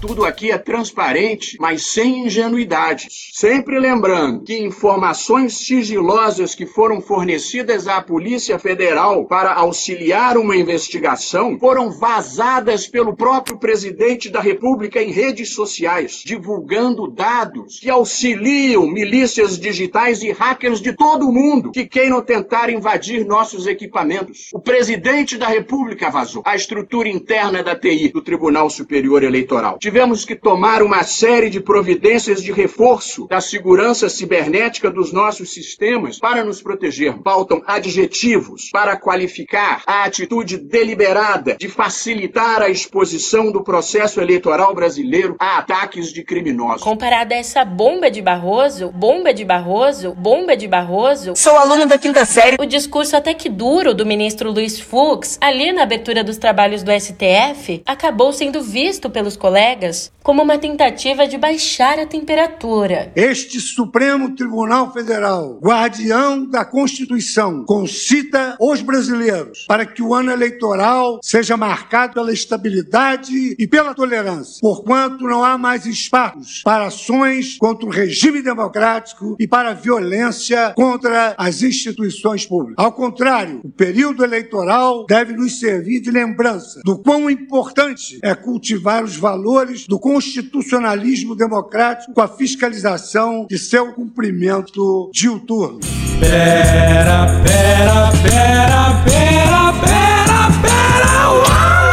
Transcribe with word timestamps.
Tudo 0.00 0.24
aqui 0.24 0.52
é 0.52 0.58
transparente, 0.58 1.56
mas 1.58 1.86
sem 1.86 2.26
ingenuidades. 2.26 3.30
Sempre 3.32 3.80
lembrando 3.80 4.44
que 4.44 4.56
informações 4.56 5.66
sigilosas 5.66 6.54
que 6.54 6.66
foram 6.66 7.00
fornecidas 7.00 7.88
à 7.88 8.00
Polícia 8.00 8.60
Federal 8.60 9.24
para 9.24 9.52
auxiliar 9.52 10.38
uma 10.38 10.56
investigação 10.56 11.58
foram 11.58 11.90
vazadas 11.90 12.86
pelo 12.86 13.16
próprio 13.16 13.58
presidente 13.58 14.28
da 14.28 14.40
República 14.40 15.02
em 15.02 15.10
redes 15.10 15.52
sociais, 15.52 16.22
divulgando 16.24 17.08
dados 17.08 17.80
que 17.80 17.90
auxiliam 17.90 18.86
milícias 18.86 19.58
digitais 19.58 20.22
e 20.22 20.30
hackers 20.30 20.80
de 20.80 20.92
todo 20.92 21.28
o 21.28 21.32
mundo 21.32 21.72
que 21.72 21.84
queiram 21.84 22.22
tentar 22.22 22.70
invadir 22.70 23.26
nossos 23.26 23.66
equipamentos. 23.66 24.50
O 24.52 24.60
presidente 24.60 25.36
da 25.36 25.48
República 25.48 26.08
vazou 26.08 26.42
a 26.44 26.54
estrutura 26.54 27.08
interna 27.08 27.64
da 27.64 27.74
TI 27.74 28.10
do 28.10 28.22
Tribunal 28.22 28.70
Superior 28.70 29.24
Eleitoral 29.24 29.76
tivemos 29.88 30.22
que 30.22 30.36
tomar 30.36 30.82
uma 30.82 31.02
série 31.02 31.48
de 31.48 31.60
providências 31.60 32.42
de 32.42 32.52
reforço 32.52 33.26
da 33.26 33.40
segurança 33.40 34.06
cibernética 34.10 34.90
dos 34.90 35.14
nossos 35.14 35.50
sistemas 35.50 36.18
para 36.18 36.44
nos 36.44 36.60
proteger. 36.60 37.14
Faltam 37.24 37.62
adjetivos 37.66 38.68
para 38.70 38.98
qualificar 38.98 39.82
a 39.86 40.04
atitude 40.04 40.58
deliberada 40.58 41.56
de 41.56 41.68
facilitar 41.68 42.60
a 42.60 42.68
exposição 42.68 43.50
do 43.50 43.64
processo 43.64 44.20
eleitoral 44.20 44.74
brasileiro 44.74 45.36
a 45.38 45.56
ataques 45.56 46.12
de 46.12 46.22
criminosos. 46.22 46.82
Comparada 46.82 47.34
a 47.34 47.38
essa 47.38 47.64
bomba 47.64 48.10
de 48.10 48.20
Barroso, 48.20 48.90
bomba 48.90 49.32
de 49.32 49.42
Barroso, 49.42 50.12
bomba 50.12 50.54
de 50.54 50.68
Barroso. 50.68 51.32
Sou 51.34 51.56
aluno 51.56 51.86
da 51.86 51.96
quinta 51.96 52.26
série. 52.26 52.58
O 52.60 52.66
discurso 52.66 53.16
até 53.16 53.32
que 53.32 53.48
duro 53.48 53.94
do 53.94 54.04
ministro 54.04 54.52
Luiz 54.52 54.78
Fux, 54.78 55.38
ali 55.40 55.72
na 55.72 55.84
abertura 55.84 56.22
dos 56.22 56.36
trabalhos 56.36 56.82
do 56.82 56.92
STF, 56.92 57.82
acabou 57.86 58.34
sendo 58.34 58.60
visto 58.60 59.08
pelos 59.08 59.34
colegas 59.34 59.77
colegas 59.78 60.12
como 60.28 60.42
uma 60.42 60.58
tentativa 60.58 61.26
de 61.26 61.38
baixar 61.38 61.98
a 61.98 62.04
temperatura. 62.04 63.10
Este 63.16 63.58
Supremo 63.58 64.36
Tribunal 64.36 64.92
Federal, 64.92 65.58
guardião 65.58 66.44
da 66.44 66.66
Constituição, 66.66 67.64
concita 67.64 68.54
os 68.60 68.82
brasileiros 68.82 69.64
para 69.66 69.86
que 69.86 70.02
o 70.02 70.12
ano 70.12 70.30
eleitoral 70.30 71.18
seja 71.22 71.56
marcado 71.56 72.12
pela 72.12 72.30
estabilidade 72.30 73.56
e 73.58 73.66
pela 73.66 73.94
tolerância, 73.94 74.58
porquanto 74.60 75.24
não 75.24 75.42
há 75.42 75.56
mais 75.56 75.86
espaços 75.86 76.60
para 76.62 76.88
ações 76.88 77.56
contra 77.56 77.86
o 77.86 77.90
regime 77.90 78.42
democrático 78.42 79.34
e 79.40 79.48
para 79.48 79.72
violência 79.72 80.74
contra 80.76 81.34
as 81.38 81.62
instituições 81.62 82.44
públicas. 82.44 82.84
Ao 82.84 82.92
contrário, 82.92 83.62
o 83.64 83.70
período 83.70 84.22
eleitoral 84.22 85.06
deve 85.06 85.32
nos 85.32 85.58
servir 85.58 86.00
de 86.00 86.10
lembrança 86.10 86.82
do 86.84 86.98
quão 86.98 87.30
importante 87.30 88.18
é 88.22 88.34
cultivar 88.34 89.02
os 89.02 89.16
valores 89.16 89.67
do 89.88 89.98
constitucionalismo 89.98 91.34
democrático 91.34 92.12
com 92.12 92.20
a 92.20 92.28
fiscalização 92.28 93.46
de 93.48 93.58
seu 93.58 93.92
cumprimento 93.92 95.10
diuturno. 95.12 95.80
Pera, 96.20 97.26
pera, 97.44 98.10
pera, 98.22 98.92
pera, 99.04 99.72
pera, 99.84 100.50
pera, 100.62 101.30
uau! 101.30 101.44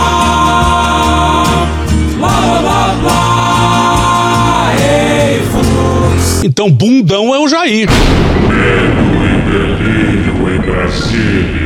lá, 2.20 2.60
lá, 2.60 2.82
lá, 3.04 4.74
ei. 4.80 5.40
Então, 6.44 6.70
bundão 6.70 7.34
é 7.34 7.38
o 7.38 7.48
Jair. 7.48 7.88
Medo 8.48 9.04
e 9.22 9.36
delírio 9.50 10.36
em 10.54 10.60
Brasília. 10.60 11.65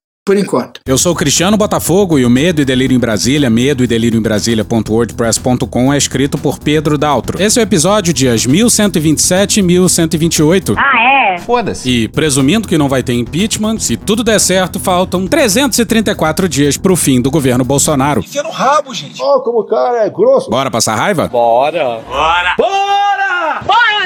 Por 0.23 0.37
enquanto. 0.37 0.81
Eu 0.85 0.99
sou 0.99 1.13
o 1.13 1.15
Cristiano 1.15 1.57
Botafogo 1.57 2.19
e 2.19 2.25
o 2.25 2.29
Medo 2.29 2.61
e 2.61 2.65
Delírio 2.65 2.95
em 2.95 2.99
Brasília, 2.99 3.49
medo 3.49 3.83
e 3.83 3.87
delírio 3.87 4.19
em 4.19 4.21
Brasília.wordpress.com 4.21 5.91
é 5.91 5.97
escrito 5.97 6.37
por 6.37 6.59
Pedro 6.59 6.95
Daltro. 6.95 7.41
Esse 7.41 7.59
é 7.59 7.63
o 7.63 7.65
episódio 7.65 8.13
dias 8.13 8.45
1127 8.45 9.59
e 9.59 9.63
1128. 9.63 10.75
Ah, 10.77 11.33
é? 11.33 11.37
Foda-se. 11.39 11.89
E 11.89 12.07
presumindo 12.07 12.67
que 12.67 12.77
não 12.77 12.87
vai 12.87 13.01
ter 13.01 13.13
impeachment, 13.13 13.79
se 13.79 13.97
tudo 13.97 14.23
der 14.23 14.39
certo, 14.39 14.79
faltam 14.79 15.25
334 15.25 16.47
dias 16.47 16.77
pro 16.77 16.95
fim 16.95 17.19
do 17.19 17.31
governo 17.31 17.65
Bolsonaro. 17.65 18.19
Enfia 18.21 18.43
no 18.43 18.51
rabo, 18.51 18.93
gente. 18.93 19.19
Ó, 19.19 19.37
oh, 19.37 19.41
como 19.41 19.61
o 19.61 19.65
cara 19.65 20.05
é 20.05 20.09
grosso. 20.11 20.51
Bora 20.51 20.69
passar 20.69 20.93
raiva? 20.97 21.27
Bora! 21.29 21.99
Bora! 22.07 22.55
Bora! 22.59 23.61
Bora! 23.65 24.01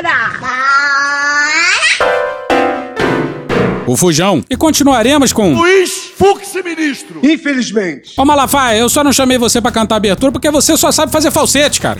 O 3.87 3.95
Fujão. 3.95 4.43
E 4.49 4.55
continuaremos 4.55 5.31
com. 5.31 5.53
Luiz 5.53 6.04
Fux, 6.17 6.53
ministro. 6.63 7.19
Infelizmente. 7.23 8.13
Ô 8.17 8.23
Malafaia, 8.23 8.79
eu 8.79 8.87
só 8.87 9.03
não 9.03 9.11
chamei 9.11 9.37
você 9.37 9.59
pra 9.59 9.71
cantar 9.71 9.97
abertura 9.97 10.31
porque 10.31 10.49
você 10.49 10.77
só 10.77 10.91
sabe 10.91 11.11
fazer 11.11 11.29
falsete, 11.29 11.81
cara. 11.81 11.99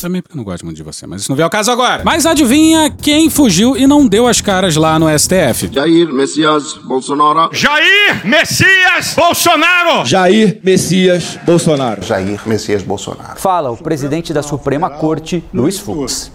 Também 0.00 0.22
porque 0.22 0.34
eu 0.34 0.36
não 0.36 0.44
gosto 0.44 0.64
muito 0.64 0.76
de 0.76 0.82
você, 0.82 1.06
mas 1.08 1.22
isso 1.22 1.30
não 1.30 1.36
vem 1.36 1.42
ao 1.42 1.50
caso 1.50 1.72
agora. 1.72 2.02
Mas 2.04 2.24
adivinha 2.24 2.88
quem 2.88 3.28
fugiu 3.28 3.76
e 3.76 3.84
não 3.86 4.06
deu 4.06 4.28
as 4.28 4.40
caras 4.40 4.76
lá 4.76 4.96
no 4.96 5.06
STF? 5.18 5.68
Jair 5.72 6.12
Messias 6.12 6.74
Bolsonaro. 6.74 7.50
Jair 7.52 8.24
Messias 8.24 9.14
Bolsonaro. 9.14 10.06
Jair 10.06 10.60
Messias 10.62 11.38
Bolsonaro. 11.44 12.02
Jair 12.02 12.40
Messias 12.46 12.82
Bolsonaro. 12.82 13.40
Fala 13.40 13.70
o 13.70 13.76
presidente 13.76 14.32
da 14.32 14.42
Suprema 14.42 14.88
Corte, 14.88 15.42
Luiz 15.52 15.78
Fux. 15.80 16.30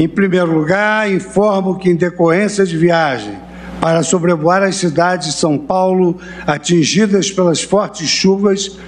Em 0.00 0.08
primeiro 0.08 0.50
lugar, 0.50 1.12
informo 1.12 1.78
que, 1.78 1.90
em 1.90 1.94
decorrência 1.94 2.64
de 2.64 2.74
viagem 2.74 3.34
para 3.82 4.02
sobrevoar 4.02 4.62
as 4.62 4.76
cidades 4.76 5.28
de 5.28 5.34
São 5.34 5.58
Paulo 5.58 6.18
atingidas 6.46 7.30
pelas 7.30 7.62
fortes 7.62 8.08
chuvas, 8.08 8.78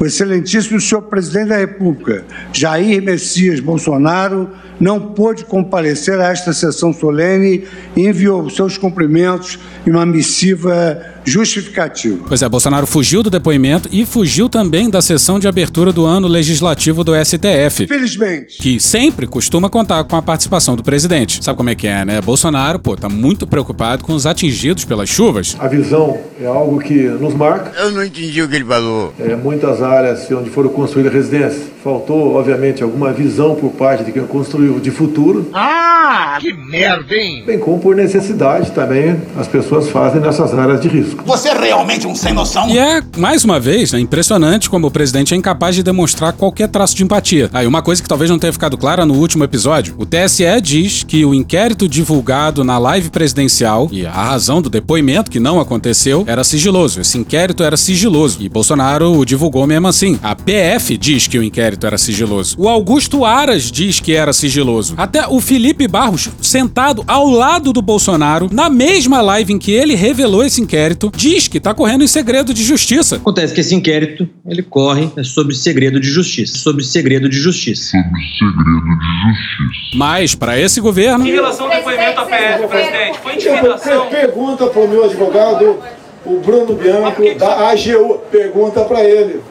o 0.00 0.06
excelentíssimo 0.06 0.80
senhor 0.80 1.02
presidente 1.02 1.48
da 1.48 1.58
República, 1.58 2.24
Jair 2.54 3.02
Messias 3.02 3.60
Bolsonaro, 3.60 4.48
não 4.82 4.98
pôde 4.98 5.44
comparecer 5.44 6.18
a 6.18 6.32
esta 6.32 6.52
sessão 6.52 6.92
solene 6.92 7.62
e 7.94 8.08
enviou 8.08 8.50
seus 8.50 8.76
cumprimentos 8.76 9.56
em 9.86 9.90
uma 9.90 10.04
missiva 10.04 11.00
justificativa. 11.24 12.24
Pois 12.26 12.42
é, 12.42 12.48
Bolsonaro 12.48 12.84
fugiu 12.84 13.22
do 13.22 13.30
depoimento 13.30 13.88
e 13.92 14.04
fugiu 14.04 14.48
também 14.48 14.90
da 14.90 15.00
sessão 15.00 15.38
de 15.38 15.46
abertura 15.46 15.92
do 15.92 16.04
ano 16.04 16.26
legislativo 16.26 17.04
do 17.04 17.12
STF. 17.14 17.86
Felizmente. 17.86 18.58
Que 18.58 18.80
sempre 18.80 19.26
costuma 19.26 19.70
contar 19.70 20.02
com 20.02 20.16
a 20.16 20.22
participação 20.22 20.74
do 20.74 20.82
presidente. 20.82 21.42
Sabe 21.44 21.56
como 21.56 21.70
é 21.70 21.76
que 21.76 21.86
é, 21.86 22.04
né? 22.04 22.20
Bolsonaro, 22.20 22.80
pô, 22.80 22.96
tá 22.96 23.08
muito 23.08 23.46
preocupado 23.46 24.04
com 24.04 24.14
os 24.14 24.26
atingidos 24.26 24.84
pelas 24.84 25.08
chuvas. 25.08 25.56
A 25.60 25.68
visão 25.68 26.18
é 26.40 26.46
algo 26.46 26.80
que 26.80 27.04
nos 27.04 27.34
marca. 27.34 27.72
Eu 27.78 27.92
não 27.92 28.04
entendi 28.04 28.42
o 28.42 28.48
que 28.48 28.56
ele 28.56 28.64
falou. 28.64 29.14
É, 29.20 29.36
muitas 29.36 29.80
áreas 29.80 30.28
onde 30.32 30.50
foram 30.50 30.70
construídas 30.70 31.12
residências, 31.12 31.62
faltou, 31.84 32.34
obviamente, 32.34 32.82
alguma 32.82 33.12
visão 33.12 33.54
por 33.54 33.70
parte 33.70 34.04
de 34.04 34.10
quem 34.10 34.26
construiu 34.26 34.71
de 34.80 34.90
futuro. 34.90 35.50
Ah, 35.52 36.38
que 36.40 36.52
merda, 36.52 37.14
hein? 37.14 37.44
Bem 37.46 37.58
como 37.58 37.78
por 37.78 37.96
necessidade 37.96 38.70
também 38.72 39.20
as 39.36 39.46
pessoas 39.46 39.88
fazem 39.88 40.20
nessas 40.20 40.52
áreas 40.54 40.80
de 40.80 40.88
risco. 40.88 41.22
Você 41.24 41.48
é 41.48 41.58
realmente 41.58 42.06
um 42.06 42.14
sem 42.14 42.32
noção? 42.32 42.68
E 42.68 42.78
é, 42.78 43.02
mais 43.16 43.44
uma 43.44 43.58
vez, 43.58 43.92
né, 43.92 44.00
impressionante 44.00 44.68
como 44.68 44.86
o 44.86 44.90
presidente 44.90 45.34
é 45.34 45.36
incapaz 45.36 45.74
de 45.74 45.82
demonstrar 45.82 46.32
qualquer 46.32 46.68
traço 46.68 46.96
de 46.96 47.04
empatia. 47.04 47.50
Aí, 47.52 47.66
uma 47.66 47.82
coisa 47.82 48.02
que 48.02 48.08
talvez 48.08 48.30
não 48.30 48.38
tenha 48.38 48.52
ficado 48.52 48.76
clara 48.76 49.04
no 49.04 49.14
último 49.14 49.44
episódio: 49.44 49.94
o 49.98 50.06
TSE 50.06 50.60
diz 50.62 51.02
que 51.02 51.24
o 51.24 51.34
inquérito 51.34 51.88
divulgado 51.88 52.64
na 52.64 52.78
live 52.78 53.10
presidencial 53.10 53.88
e 53.90 54.06
a 54.06 54.10
razão 54.10 54.62
do 54.62 54.70
depoimento, 54.70 55.30
que 55.30 55.40
não 55.40 55.60
aconteceu, 55.60 56.24
era 56.26 56.44
sigiloso. 56.44 57.00
Esse 57.00 57.18
inquérito 57.18 57.62
era 57.62 57.76
sigiloso 57.76 58.38
e 58.40 58.48
Bolsonaro 58.48 59.18
o 59.18 59.24
divulgou 59.24 59.66
mesmo 59.66 59.88
assim. 59.88 60.18
A 60.22 60.34
PF 60.34 60.96
diz 60.96 61.26
que 61.26 61.38
o 61.38 61.42
inquérito 61.42 61.86
era 61.86 61.98
sigiloso. 61.98 62.56
O 62.58 62.68
Augusto 62.68 63.24
Aras 63.24 63.70
diz 63.70 64.00
que 64.00 64.12
era 64.12 64.32
sigiloso. 64.32 64.51
Até 64.96 65.26
o 65.26 65.40
Felipe 65.40 65.88
Barros, 65.88 66.28
sentado 66.40 67.02
ao 67.06 67.28
lado 67.28 67.72
do 67.72 67.80
Bolsonaro, 67.80 68.48
na 68.52 68.68
mesma 68.68 69.20
live 69.20 69.52
em 69.52 69.58
que 69.58 69.72
ele 69.72 69.94
revelou 69.94 70.44
esse 70.44 70.60
inquérito, 70.60 71.10
diz 71.14 71.48
que 71.48 71.60
tá 71.60 71.72
correndo 71.72 72.04
em 72.04 72.06
segredo 72.06 72.52
de 72.52 72.62
justiça. 72.62 73.16
Acontece 73.16 73.54
que 73.54 73.60
esse 73.60 73.74
inquérito, 73.74 74.28
ele 74.46 74.62
corre 74.62 75.10
sobre 75.24 75.54
segredo 75.54 75.98
de 75.98 76.08
justiça. 76.08 76.58
Sobre 76.58 76.84
segredo 76.84 77.28
de 77.28 77.38
justiça. 77.38 77.92
Sobre 77.92 78.20
segredo 78.38 78.90
de 78.90 79.06
justiça. 79.26 79.94
Mas, 79.94 80.34
para 80.34 80.58
esse 80.58 80.80
governo. 80.80 81.26
Em 81.26 81.32
relação 81.32 81.66
ao 81.66 81.72
depoimento 81.72 82.16
da 82.16 82.24
PF, 82.24 82.68
presidente, 82.68 83.18
foi 83.22 83.34
intimidação. 83.34 84.08
Pergunta 84.08 84.66
pro 84.66 84.88
meu 84.88 85.04
advogado 85.04 85.78
O 86.24 86.38
Bruno 86.38 86.74
Bianco, 86.74 87.34
da 87.36 87.70
AGU, 87.70 88.20
pergunta 88.30 88.84
pra 88.84 89.02
ele. 89.02 89.42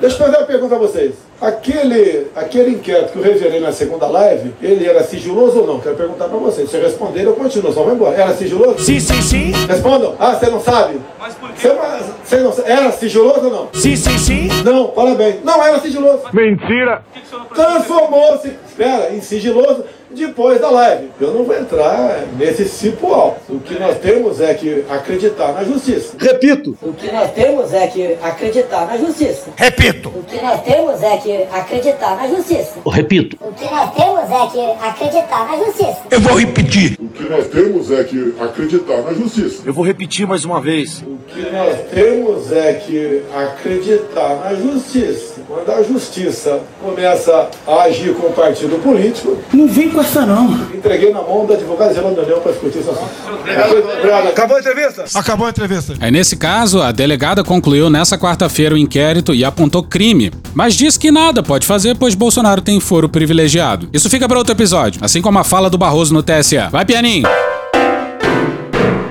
Deixa 0.00 0.16
eu 0.16 0.18
fazer 0.18 0.36
uma 0.38 0.46
pergunta 0.46 0.74
a 0.76 0.78
vocês. 0.78 1.14
Aquele, 1.38 2.28
aquele 2.34 2.70
inquérito 2.70 3.12
que 3.12 3.18
eu 3.18 3.22
revelei 3.22 3.60
na 3.60 3.72
segunda 3.72 4.06
live, 4.06 4.54
ele 4.62 4.86
era 4.86 5.02
sigiloso 5.02 5.60
ou 5.60 5.66
não? 5.66 5.80
Quero 5.80 5.96
perguntar 5.96 6.26
pra 6.26 6.38
vocês. 6.38 6.70
Se 6.70 6.78
responder, 6.78 7.24
eu 7.24 7.34
continuo, 7.34 7.72
só 7.72 7.82
vou 7.82 7.92
embora. 7.92 8.16
Era 8.16 8.32
sigiloso? 8.32 8.78
Sim, 8.78 8.98
sim, 8.98 9.20
sim. 9.20 9.52
Respondam. 9.68 10.14
Ah, 10.18 10.34
você 10.34 10.48
não 10.48 10.60
sabe? 10.60 11.00
Mas 11.18 11.34
por 11.34 11.50
quê? 11.50 11.68
Você, 12.24 12.36
não 12.38 12.52
sabe. 12.52 12.70
Era 12.70 12.92
sigiloso 12.92 13.44
ou 13.46 13.50
não? 13.50 13.68
Sim, 13.74 13.96
sim, 13.96 14.18
sim. 14.18 14.48
Não, 14.64 14.86
parabéns. 14.88 15.44
Não 15.44 15.62
era 15.62 15.78
sigiloso. 15.80 16.22
Mentira. 16.32 17.02
Transformou-se, 17.54 18.56
espera, 18.66 19.12
em 19.12 19.20
sigiloso 19.20 19.84
depois 20.14 20.60
da 20.60 20.70
live. 20.70 21.10
Eu 21.20 21.32
não 21.34 21.44
vou 21.44 21.56
entrar 21.56 22.24
nesse 22.38 22.68
cipo 22.68 23.12
alto. 23.12 23.40
O 23.48 23.60
que 23.60 23.78
nós 23.78 23.98
temos 23.98 24.40
é 24.40 24.54
que 24.54 24.84
acreditar 24.88 25.52
na 25.52 25.64
justiça. 25.64 26.14
Repito. 26.18 26.76
O 26.82 26.92
que 26.92 27.10
nós 27.10 27.30
temos 27.32 27.72
é 27.72 27.86
que 27.86 28.16
acreditar 28.22 28.86
na 28.86 28.96
justiça. 28.96 29.50
Repito. 29.56 30.08
O 30.08 30.22
que 30.22 30.40
nós 30.40 30.62
temos 30.62 31.02
é 31.02 31.16
que 31.16 31.42
acreditar 31.52 32.16
na 32.16 32.28
justiça. 32.28 32.74
Repito. 32.86 33.36
O 33.40 33.52
que 33.52 33.64
nós 33.64 33.94
temos 33.94 34.30
é 34.30 34.46
que 34.48 34.86
acreditar 34.86 35.46
na 35.46 35.64
justiça. 35.64 36.02
Eu 36.10 36.20
vou 36.20 36.38
repetir. 36.38 36.98
O 37.00 37.08
que 37.08 37.22
nós 37.24 37.46
temos 37.48 37.90
é 37.90 38.04
que 38.04 38.34
acreditar 38.40 39.02
na 39.02 39.12
justiça. 39.12 39.62
Eu 39.64 39.72
vou 39.72 39.84
repetir 39.84 40.26
mais 40.26 40.44
uma 40.44 40.60
vez. 40.60 41.02
O 41.02 41.18
que 41.26 41.40
nós 41.50 41.76
temos 41.92 42.52
é 42.52 42.74
que 42.74 43.22
acreditar 43.34 44.36
na 44.36 44.54
justiça. 44.54 45.31
Quando 45.54 45.70
a 45.78 45.82
justiça 45.82 46.60
começa 46.82 47.48
a 47.66 47.82
agir 47.82 48.14
com 48.14 48.28
o 48.28 48.32
partido 48.32 48.80
político, 48.82 49.36
Não 49.52 49.68
vem 49.68 49.90
com 49.90 50.00
essa 50.00 50.24
não. 50.24 50.50
entreguei 50.74 51.12
na 51.12 51.20
mão 51.20 51.44
da 51.44 51.52
advogada 51.54 51.92
geral 51.92 52.14
da 52.14 52.22
União 52.22 52.40
para 52.40 52.52
discutir 52.52 52.78
esse 52.78 52.88
assunto. 52.88 53.10
Obrigado. 53.98 54.28
Acabou 54.28 54.56
a 54.56 54.60
entrevista? 54.60 55.04
Acabou 55.14 55.46
a 55.46 55.50
entrevista. 55.50 55.94
Aí, 56.00 56.10
nesse 56.10 56.36
caso, 56.36 56.80
a 56.80 56.90
delegada 56.90 57.44
concluiu 57.44 57.90
nessa 57.90 58.16
quarta-feira 58.16 58.74
o 58.74 58.78
inquérito 58.78 59.34
e 59.34 59.44
apontou 59.44 59.82
crime, 59.82 60.32
mas 60.54 60.72
diz 60.74 60.96
que 60.96 61.10
nada 61.10 61.42
pode 61.42 61.66
fazer, 61.66 61.96
pois 61.98 62.14
Bolsonaro 62.14 62.62
tem 62.62 62.80
foro 62.80 63.06
privilegiado. 63.08 63.90
Isso 63.92 64.08
fica 64.08 64.26
para 64.26 64.38
outro 64.38 64.54
episódio, 64.54 65.00
assim 65.04 65.20
como 65.20 65.38
a 65.38 65.44
fala 65.44 65.68
do 65.68 65.76
Barroso 65.76 66.14
no 66.14 66.22
TSE. 66.22 66.56
Vai, 66.70 66.86
pianinho! 66.86 67.28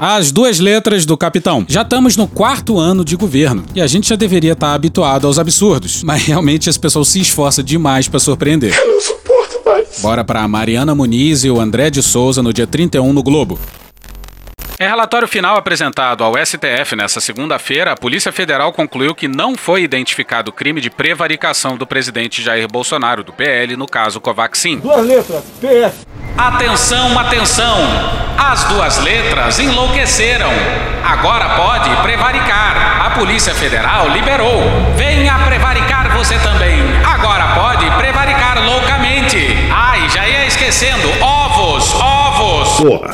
As 0.03 0.31
duas 0.31 0.57
letras 0.57 1.05
do 1.05 1.15
capitão. 1.15 1.63
Já 1.69 1.83
estamos 1.83 2.17
no 2.17 2.27
quarto 2.27 2.79
ano 2.79 3.05
de 3.05 3.15
governo 3.15 3.63
e 3.75 3.79
a 3.79 3.85
gente 3.85 4.09
já 4.09 4.15
deveria 4.15 4.53
estar 4.53 4.73
habituado 4.73 5.27
aos 5.27 5.37
absurdos, 5.37 6.01
mas 6.01 6.23
realmente 6.23 6.67
esse 6.67 6.79
pessoal 6.79 7.05
se 7.05 7.19
esforça 7.19 7.61
demais 7.61 8.07
para 8.07 8.19
surpreender. 8.19 8.75
Eu 8.75 8.93
não 8.93 8.99
suporto 8.99 9.61
mais. 9.63 9.99
Bora 9.99 10.23
pra 10.23 10.47
Mariana 10.47 10.95
Muniz 10.95 11.43
e 11.43 11.51
o 11.51 11.61
André 11.61 11.91
de 11.91 12.01
Souza 12.01 12.41
no 12.41 12.51
dia 12.51 12.65
31 12.65 13.13
no 13.13 13.21
Globo. 13.21 13.59
Em 14.81 14.87
relatório 14.87 15.27
final 15.27 15.57
apresentado 15.57 16.23
ao 16.23 16.33
STF 16.43 16.95
nesta 16.95 17.21
segunda-feira, 17.21 17.91
a 17.91 17.95
Polícia 17.95 18.31
Federal 18.31 18.73
concluiu 18.73 19.13
que 19.13 19.27
não 19.27 19.55
foi 19.55 19.83
identificado 19.83 20.51
crime 20.51 20.81
de 20.81 20.89
prevaricação 20.89 21.77
do 21.77 21.85
presidente 21.85 22.41
Jair 22.41 22.67
Bolsonaro, 22.67 23.23
do 23.23 23.31
PL, 23.31 23.77
no 23.77 23.85
caso 23.85 24.19
Covaxin. 24.19 24.79
Duas 24.79 25.05
letras, 25.05 25.43
PF. 25.61 26.03
Atenção, 26.35 27.19
atenção! 27.19 27.77
As 28.35 28.63
duas 28.63 28.97
letras 29.03 29.59
enlouqueceram. 29.59 30.49
Agora 31.05 31.49
pode 31.49 31.95
prevaricar. 32.01 33.05
A 33.05 33.11
Polícia 33.11 33.53
Federal 33.53 34.09
liberou. 34.09 34.63
Venha 34.97 35.37
prevaricar 35.45 36.11
você 36.17 36.39
também. 36.39 36.79
Agora 37.05 37.53
pode 37.53 37.85
prevaricar 37.99 38.65
loucamente. 38.65 39.37
Ai, 39.71 40.09
já 40.09 40.27
ia 40.27 40.47
esquecendo. 40.47 41.07
Ovos, 41.21 41.93
ovos. 41.93 42.20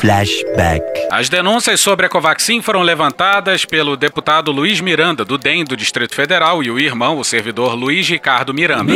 Flashback. 0.00 0.82
As 1.10 1.28
denúncias 1.28 1.80
sobre 1.80 2.06
a 2.06 2.08
Covaxin 2.08 2.62
foram 2.62 2.82
levantadas 2.82 3.64
pelo 3.64 3.96
deputado 3.96 4.50
Luiz 4.50 4.80
Miranda, 4.80 5.24
do 5.24 5.36
DEM 5.36 5.64
do 5.64 5.76
Distrito 5.76 6.14
Federal, 6.14 6.62
e 6.62 6.70
o 6.70 6.78
irmão, 6.78 7.18
o 7.18 7.24
servidor 7.24 7.74
Luiz 7.74 8.08
Ricardo 8.08 8.54
Miranda. 8.54 8.92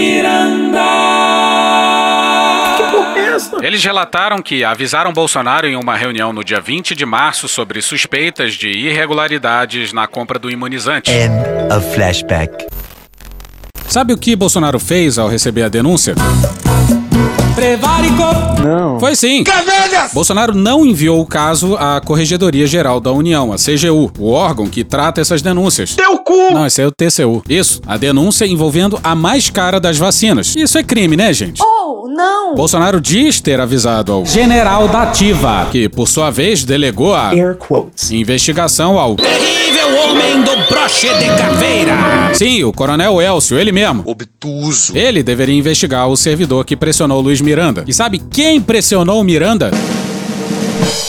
Eles 3.62 3.84
relataram 3.84 4.40
que 4.40 4.64
avisaram 4.64 5.12
Bolsonaro 5.12 5.67
em 5.67 5.76
uma 5.76 5.96
reunião 5.96 6.32
no 6.32 6.43
dia 6.43 6.61
20 6.61 6.94
de 6.94 7.05
março 7.05 7.49
sobre 7.49 7.82
suspeitas 7.82 8.55
de 8.55 8.69
irregularidades 8.69 9.93
na 9.93 10.06
compra 10.06 10.38
do 10.38 10.50
imunizante. 10.50 11.11
End 11.11 11.35
of 11.75 11.94
flashback. 11.94 12.67
Sabe 13.87 14.12
o 14.12 14.17
que 14.17 14.35
Bolsonaro 14.35 14.78
fez 14.78 15.19
ao 15.19 15.28
receber 15.28 15.64
a 15.64 15.69
denúncia? 15.69 16.14
Prevaricou. 17.54 18.32
Não. 18.64 18.99
Foi 18.99 19.14
sim. 19.14 19.44
Bolsonaro 20.12 20.54
não 20.54 20.87
enviou 20.87 21.20
o 21.20 21.26
caso 21.26 21.76
à 21.76 22.00
Corregedoria 22.00 22.66
Geral 22.66 23.00
da 23.00 23.12
União, 23.12 23.52
a 23.52 23.56
CGU, 23.56 24.10
o 24.19 24.31
órgão 24.31 24.66
que 24.69 24.82
trata 24.84 25.20
essas 25.20 25.43
denúncias. 25.43 25.94
Teu 25.94 26.19
cu! 26.19 26.52
Não, 26.54 26.66
esse 26.66 26.81
é 26.81 26.87
o 26.87 26.90
TCU. 26.90 27.43
Isso, 27.49 27.81
a 27.87 27.96
denúncia 27.96 28.46
envolvendo 28.46 28.99
a 29.04 29.14
mais 29.14 29.50
cara 29.50 29.78
das 29.78 29.99
vacinas. 29.99 30.54
Isso 30.56 30.78
é 30.78 30.82
crime, 30.82 31.16
né, 31.16 31.32
gente? 31.32 31.62
Oh, 31.62 32.08
não! 32.08 32.54
Bolsonaro 32.54 33.00
diz 33.00 33.40
ter 33.40 33.60
avisado 33.60 34.12
ao 34.12 34.25
General 34.25 34.88
da 34.88 35.02
Ativa. 35.02 35.69
que, 35.70 35.88
por 35.88 36.08
sua 36.08 36.31
vez, 36.31 36.64
delegou 36.64 37.14
a 37.14 37.28
Air 37.31 37.56
quotes. 37.56 38.10
investigação 38.10 38.99
ao 38.99 39.16
Terrível 39.16 39.72
homem 40.04 40.43
do 40.43 40.56
broche 40.69 41.08
de 41.19 41.26
caveira. 41.26 41.93
Sim, 42.34 42.64
o 42.64 42.72
Coronel 42.72 43.20
Elcio, 43.20 43.58
ele 43.58 43.72
mesmo. 43.72 44.02
Obtuso. 44.06 44.96
Ele 44.96 45.22
deveria 45.22 45.54
investigar 45.54 46.08
o 46.08 46.16
servidor 46.16 46.64
que 46.64 46.76
pressionou 46.76 47.20
Luiz 47.20 47.40
Miranda. 47.42 47.84
E 47.86 47.92
sabe 47.92 48.18
quem 48.18 48.60
pressionou 48.60 49.20
o 49.20 49.24
Miranda? 49.24 49.70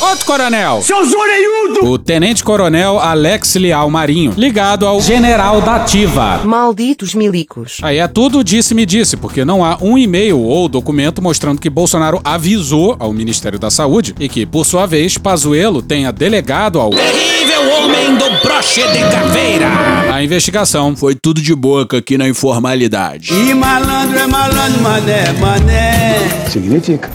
Outro 0.02 0.26
coronel! 0.26 0.82
Seu 0.82 1.04
zoreiudo. 1.06 1.86
O 1.86 1.98
Tenente 1.98 2.44
Coronel 2.44 3.00
Alex 3.00 3.56
Leal 3.56 3.90
Marinho, 3.90 4.34
ligado 4.38 4.86
ao 4.86 5.02
General 5.02 5.62
da 5.62 5.76
Ativa. 5.78 6.42
Malditos 6.44 7.16
milicos. 7.16 7.78
Aí 7.82 7.98
é 7.98 8.08
tudo 8.08 8.44
disse-me 8.44 8.86
disse, 8.86 9.18
porque 9.18 9.44
não 9.44 9.64
há 9.64 9.78
um 9.82 9.98
e-mail 9.98 10.40
ou 10.40 10.68
documento 10.68 11.22
mostrando 11.22 11.60
que 11.60 11.70
Bolsonaro 11.70 12.22
avisou 12.24 12.96
ao 13.00 13.12
Ministério 13.14 13.58
da 13.58 13.72
Saúde 13.72 14.14
e 14.20 14.30
que, 14.30 14.46
por 14.46 14.66
sua 14.66 14.86
vez, 14.86 15.18
Pazuello 15.18 15.82
tenha 15.82 16.12
delegado 16.12 16.80
ao 16.80 16.90
Terrível 16.92 17.72
homem 17.74 18.16
do 18.16 18.30
broche 18.42 18.82
de 18.82 19.00
caveira. 19.00 19.68
a 20.12 20.24
investigação. 20.24 20.96
Foi 20.96 21.16
tudo 21.16 21.42
de 21.42 21.56
boca 21.56 21.98
aqui 21.98 22.18
na 22.18 22.28
informalidade. 22.28 23.34
E 23.34 23.54
malandro 23.54 24.20
é 24.20 24.28
malandro, 24.28 24.82
mané, 24.82 25.32
mané. 25.34 26.50
Significa. 26.50 27.10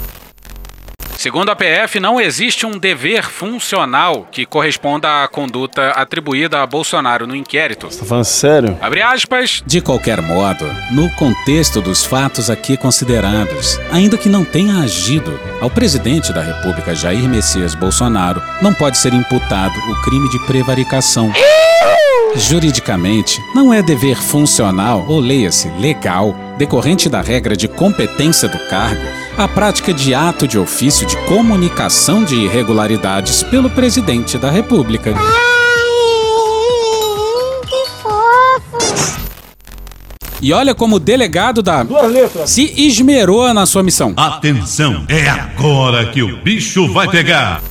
Segundo 1.19 1.51
a 1.51 1.57
PF, 1.57 1.99
não 1.99 2.21
existe 2.21 2.65
um 2.65 2.79
dever 2.79 3.25
funcional 3.25 4.29
que 4.31 4.47
corresponda 4.47 5.25
à 5.25 5.27
conduta 5.27 5.89
atribuída 5.89 6.63
a 6.63 6.67
Bolsonaro 6.67 7.27
no 7.27 7.35
inquérito. 7.35 7.89
Tá 7.89 8.05
falando 8.05 8.25
sério? 8.25 8.79
Abre 8.81 9.03
aspas. 9.03 9.61
De 9.67 9.81
qualquer 9.81 10.23
modo, 10.23 10.65
no 10.93 11.11
contexto 11.17 11.81
dos 11.81 12.05
fatos 12.05 12.49
aqui 12.49 12.77
considerados, 12.77 13.81
ainda 13.91 14.17
que 14.17 14.29
não 14.29 14.45
tenha 14.45 14.79
agido, 14.79 15.41
ao 15.61 15.69
presidente 15.69 16.33
da 16.33 16.41
República 16.41 16.95
Jair 16.95 17.29
Messias 17.29 17.75
Bolsonaro 17.75 18.41
não 18.63 18.73
pode 18.73 18.97
ser 18.97 19.13
imputado 19.13 19.77
o 19.91 20.03
crime 20.03 20.31
de 20.31 20.39
prevaricação. 20.47 21.33
Juridicamente, 22.37 23.41
não 23.57 23.75
é 23.75 23.83
dever 23.83 24.19
funcional, 24.19 25.05
ou 25.09 25.19
leia-se 25.19 25.69
legal, 25.81 26.33
decorrente 26.57 27.09
da 27.09 27.21
regra 27.21 27.57
de 27.57 27.67
competência 27.67 28.49
do 28.49 28.59
cargo, 28.69 29.28
a 29.39 29.47
prática 29.47 29.95
de 29.95 30.13
ato 30.13 30.49
de 30.49 30.59
ofício 30.59 31.07
de 31.07 31.17
comunicação 31.27 32.25
de 32.25 32.35
irregularidades 32.35 33.45
pelo 33.45 33.71
presidente 33.71 34.37
da 34.37 34.51
República. 34.51 35.15
E 40.43 40.53
olha 40.53 40.75
como 40.75 40.97
o 40.97 40.99
delegado 40.99 41.63
da 41.63 41.85
Duas 41.85 42.11
letras. 42.11 42.51
se 42.51 42.75
esmerou 42.77 43.55
na 43.55 43.65
sua 43.65 43.85
missão. 43.85 44.13
Atenção, 44.17 45.05
é 45.09 45.29
agora 45.29 46.07
que 46.07 46.21
o 46.21 46.39
bicho 46.39 46.93
vai 46.93 47.09
pegar. 47.09 47.63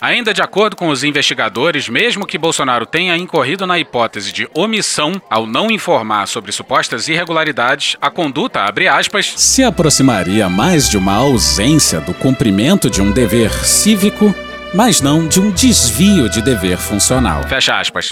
Ainda 0.00 0.32
de 0.32 0.40
acordo 0.40 0.76
com 0.76 0.88
os 0.88 1.02
investigadores, 1.02 1.88
mesmo 1.88 2.24
que 2.24 2.38
Bolsonaro 2.38 2.86
tenha 2.86 3.16
incorrido 3.16 3.66
na 3.66 3.78
hipótese 3.78 4.32
de 4.32 4.48
omissão 4.54 5.20
ao 5.28 5.44
não 5.44 5.70
informar 5.70 6.28
sobre 6.28 6.52
supostas 6.52 7.08
irregularidades, 7.08 7.96
a 8.00 8.08
conduta, 8.08 8.60
abre 8.60 8.86
aspas, 8.86 9.32
se 9.36 9.64
aproximaria 9.64 10.48
mais 10.48 10.88
de 10.88 10.96
uma 10.96 11.14
ausência 11.14 12.00
do 12.00 12.14
cumprimento 12.14 12.88
de 12.88 13.02
um 13.02 13.10
dever 13.10 13.50
cívico, 13.64 14.32
mas 14.72 15.00
não 15.00 15.26
de 15.26 15.40
um 15.40 15.50
desvio 15.50 16.28
de 16.28 16.42
dever 16.42 16.76
funcional. 16.76 17.42
Fecha 17.48 17.78
aspas. 17.78 18.10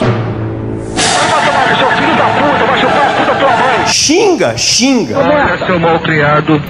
Xinga, 3.87 4.57
xinga. 4.59 5.16
Seu 5.66 5.78
mal 5.78 6.00
criado. 6.00 6.61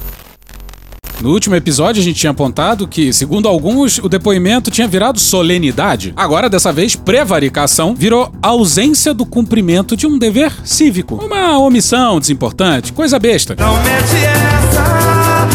No 1.20 1.30
último 1.32 1.56
episódio, 1.56 2.00
a 2.00 2.04
gente 2.04 2.20
tinha 2.20 2.30
apontado 2.30 2.86
que, 2.86 3.12
segundo 3.12 3.48
alguns, 3.48 3.98
o 3.98 4.08
depoimento 4.08 4.70
tinha 4.70 4.86
virado 4.86 5.18
solenidade. 5.18 6.12
Agora, 6.14 6.48
dessa 6.48 6.72
vez, 6.72 6.94
prevaricação 6.94 7.94
virou 7.94 8.30
ausência 8.42 9.14
do 9.14 9.24
cumprimento 9.24 9.96
de 9.96 10.06
um 10.06 10.18
dever 10.18 10.52
cívico. 10.62 11.16
Uma 11.16 11.58
omissão 11.58 12.20
desimportante, 12.20 12.92
coisa 12.92 13.18
besta. 13.18 13.56
Não 13.58 13.76
mete 13.82 14.24
essa. 14.24 15.48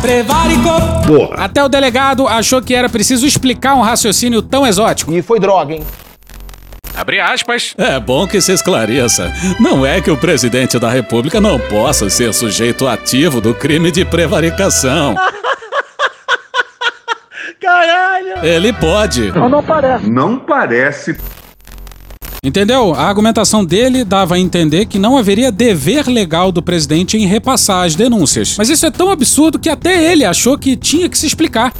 Prevaricou. 0.00 0.80
porra. 1.06 1.36
Até 1.44 1.62
o 1.62 1.68
delegado 1.68 2.26
achou 2.26 2.60
que 2.60 2.74
era 2.74 2.88
preciso 2.88 3.26
explicar 3.26 3.74
um 3.74 3.82
raciocínio 3.82 4.42
tão 4.42 4.66
exótico. 4.66 5.12
E 5.12 5.22
foi 5.22 5.38
droga, 5.38 5.74
hein? 5.74 5.82
Abre 6.94 7.18
aspas. 7.20 7.74
É 7.76 7.98
bom 7.98 8.26
que 8.26 8.40
se 8.40 8.52
esclareça. 8.52 9.32
Não 9.58 9.84
é 9.84 10.00
que 10.00 10.10
o 10.10 10.16
presidente 10.16 10.78
da 10.78 10.88
república 10.88 11.40
não 11.40 11.58
possa 11.58 12.08
ser 12.08 12.32
sujeito 12.32 12.86
ativo 12.86 13.40
do 13.40 13.52
crime 13.52 13.90
de 13.90 14.04
prevaricação. 14.04 15.16
Caralho! 17.60 18.44
Ele 18.44 18.72
pode. 18.72 19.32
Não, 19.32 19.48
não 19.48 19.62
parece. 19.62 20.10
Não 20.10 20.38
parece. 20.38 21.16
Entendeu? 22.44 22.94
A 22.94 23.08
argumentação 23.08 23.64
dele 23.64 24.04
dava 24.04 24.34
a 24.34 24.38
entender 24.38 24.84
que 24.84 24.98
não 24.98 25.16
haveria 25.16 25.50
dever 25.50 26.06
legal 26.06 26.52
do 26.52 26.62
presidente 26.62 27.16
em 27.16 27.26
repassar 27.26 27.86
as 27.86 27.94
denúncias. 27.94 28.56
Mas 28.58 28.68
isso 28.68 28.84
é 28.84 28.90
tão 28.90 29.10
absurdo 29.10 29.58
que 29.58 29.70
até 29.70 30.12
ele 30.12 30.26
achou 30.26 30.58
que 30.58 30.76
tinha 30.76 31.08
que 31.08 31.16
se 31.16 31.26
explicar. 31.26 31.72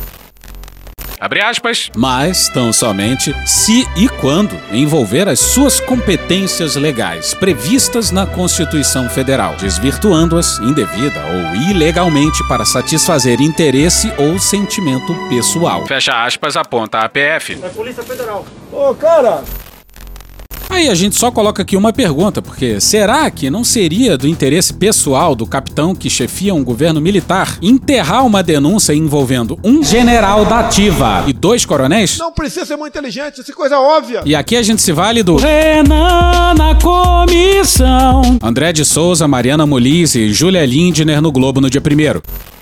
Abre 1.25 1.41
aspas. 1.41 1.91
Mas 1.97 2.51
tão 2.51 2.71
somente 2.71 3.35
se 3.47 3.89
e 3.97 4.11
quando 4.21 4.61
envolver 4.71 5.27
as 5.27 5.41
suas 5.41 5.81
competências 5.81 6.77
legais 6.77 7.33
previstas 7.33 8.11
na 8.11 8.27
Constituição 8.27 9.09
Federal, 9.09 9.57
desvirtuando-as 9.57 10.59
indevida 10.59 11.25
ou 11.25 11.57
ilegalmente 11.71 12.47
para 12.47 12.67
satisfazer 12.67 13.41
interesse 13.41 14.13
ou 14.19 14.39
sentimento 14.39 15.15
pessoal. 15.31 15.87
Fecha 15.87 16.27
aspas, 16.27 16.59
aponta 16.59 16.99
a 16.99 17.09
PF. 17.09 17.59
É 17.63 17.69
Polícia 17.71 18.03
Federal. 18.03 18.45
Ô, 18.71 18.95
cara, 18.95 19.43
Aí 20.69 20.89
a 20.89 20.95
gente 20.95 21.17
só 21.17 21.31
coloca 21.31 21.63
aqui 21.63 21.77
uma 21.77 21.93
pergunta, 21.93 22.43
porque 22.43 22.81
será 22.81 23.31
que 23.31 23.49
não 23.49 23.63
seria 23.63 24.19
do 24.19 24.27
interesse 24.27 24.73
pessoal 24.75 25.35
do 25.35 25.47
capitão 25.47 25.95
que 25.95 26.11
chefia 26.11 26.55
um 26.55 26.65
governo 26.65 27.01
militar 27.01 27.59
enterrar 27.63 28.27
uma 28.27 28.43
denúncia 28.43 28.93
envolvendo 28.93 29.59
um 29.63 29.83
general 29.83 30.45
da 30.45 30.61
ativa 30.61 31.25
e 31.27 31.33
dois 31.33 31.65
coronéis? 31.65 32.19
não 32.19 32.33
precisa 32.33 32.65
ser 32.65 32.77
muito 32.77 32.93
inteligente, 32.93 33.41
isso 33.41 33.51
é 33.51 33.55
coisa 33.55 33.79
óbvia. 33.79 34.23
E 34.25 34.35
aqui 34.35 34.57
a 34.57 34.63
gente 34.63 34.83
se 34.83 34.93
vale 34.93 35.23
do 35.23 35.37
Renan 35.37 36.55
na 36.57 36.75
comissão. 36.75 38.39
André 38.43 38.73
de 38.73 38.85
Souza, 38.85 39.29
Mariana 39.29 39.67
Muniz 39.67 40.15
e 40.15 40.33
Júlia 40.33 40.65
Lindner 40.65 41.21
no 41.21 41.31
Globo 41.31 41.61
no 41.61 41.71
dia 41.71 41.81
1 41.81 42.54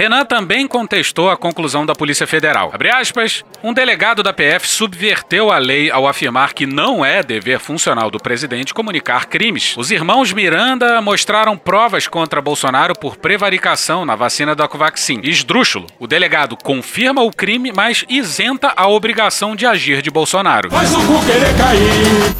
Renan 0.00 0.24
também 0.24 0.66
contestou 0.66 1.28
a 1.28 1.36
conclusão 1.36 1.84
da 1.84 1.94
Polícia 1.94 2.26
Federal. 2.26 2.70
Abre 2.72 2.88
aspas, 2.88 3.44
um 3.62 3.70
delegado 3.70 4.22
da 4.22 4.32
PF 4.32 4.66
subverteu 4.66 5.52
a 5.52 5.58
lei 5.58 5.90
ao 5.90 6.08
afirmar 6.08 6.54
que 6.54 6.64
não 6.64 7.04
é 7.04 7.22
dever 7.22 7.60
funcional 7.60 8.10
do 8.10 8.18
presidente 8.18 8.72
comunicar 8.72 9.26
crimes. 9.26 9.74
Os 9.76 9.90
irmãos 9.90 10.32
Miranda 10.32 11.02
mostraram 11.02 11.54
provas 11.54 12.06
contra 12.06 12.40
Bolsonaro 12.40 12.94
por 12.98 13.18
prevaricação 13.18 14.06
na 14.06 14.16
vacina 14.16 14.54
da 14.54 14.66
Covaxin. 14.66 15.20
Esdrúxulo, 15.22 15.86
o 15.98 16.06
delegado 16.06 16.56
confirma 16.56 17.20
o 17.20 17.30
crime, 17.30 17.70
mas 17.70 18.02
isenta 18.08 18.72
a 18.74 18.88
obrigação 18.88 19.54
de 19.54 19.66
agir 19.66 20.00
de 20.00 20.10
Bolsonaro. 20.10 20.70
O 20.70 21.06
cu 21.06 21.26
querer 21.26 21.54
cair. 21.58 22.36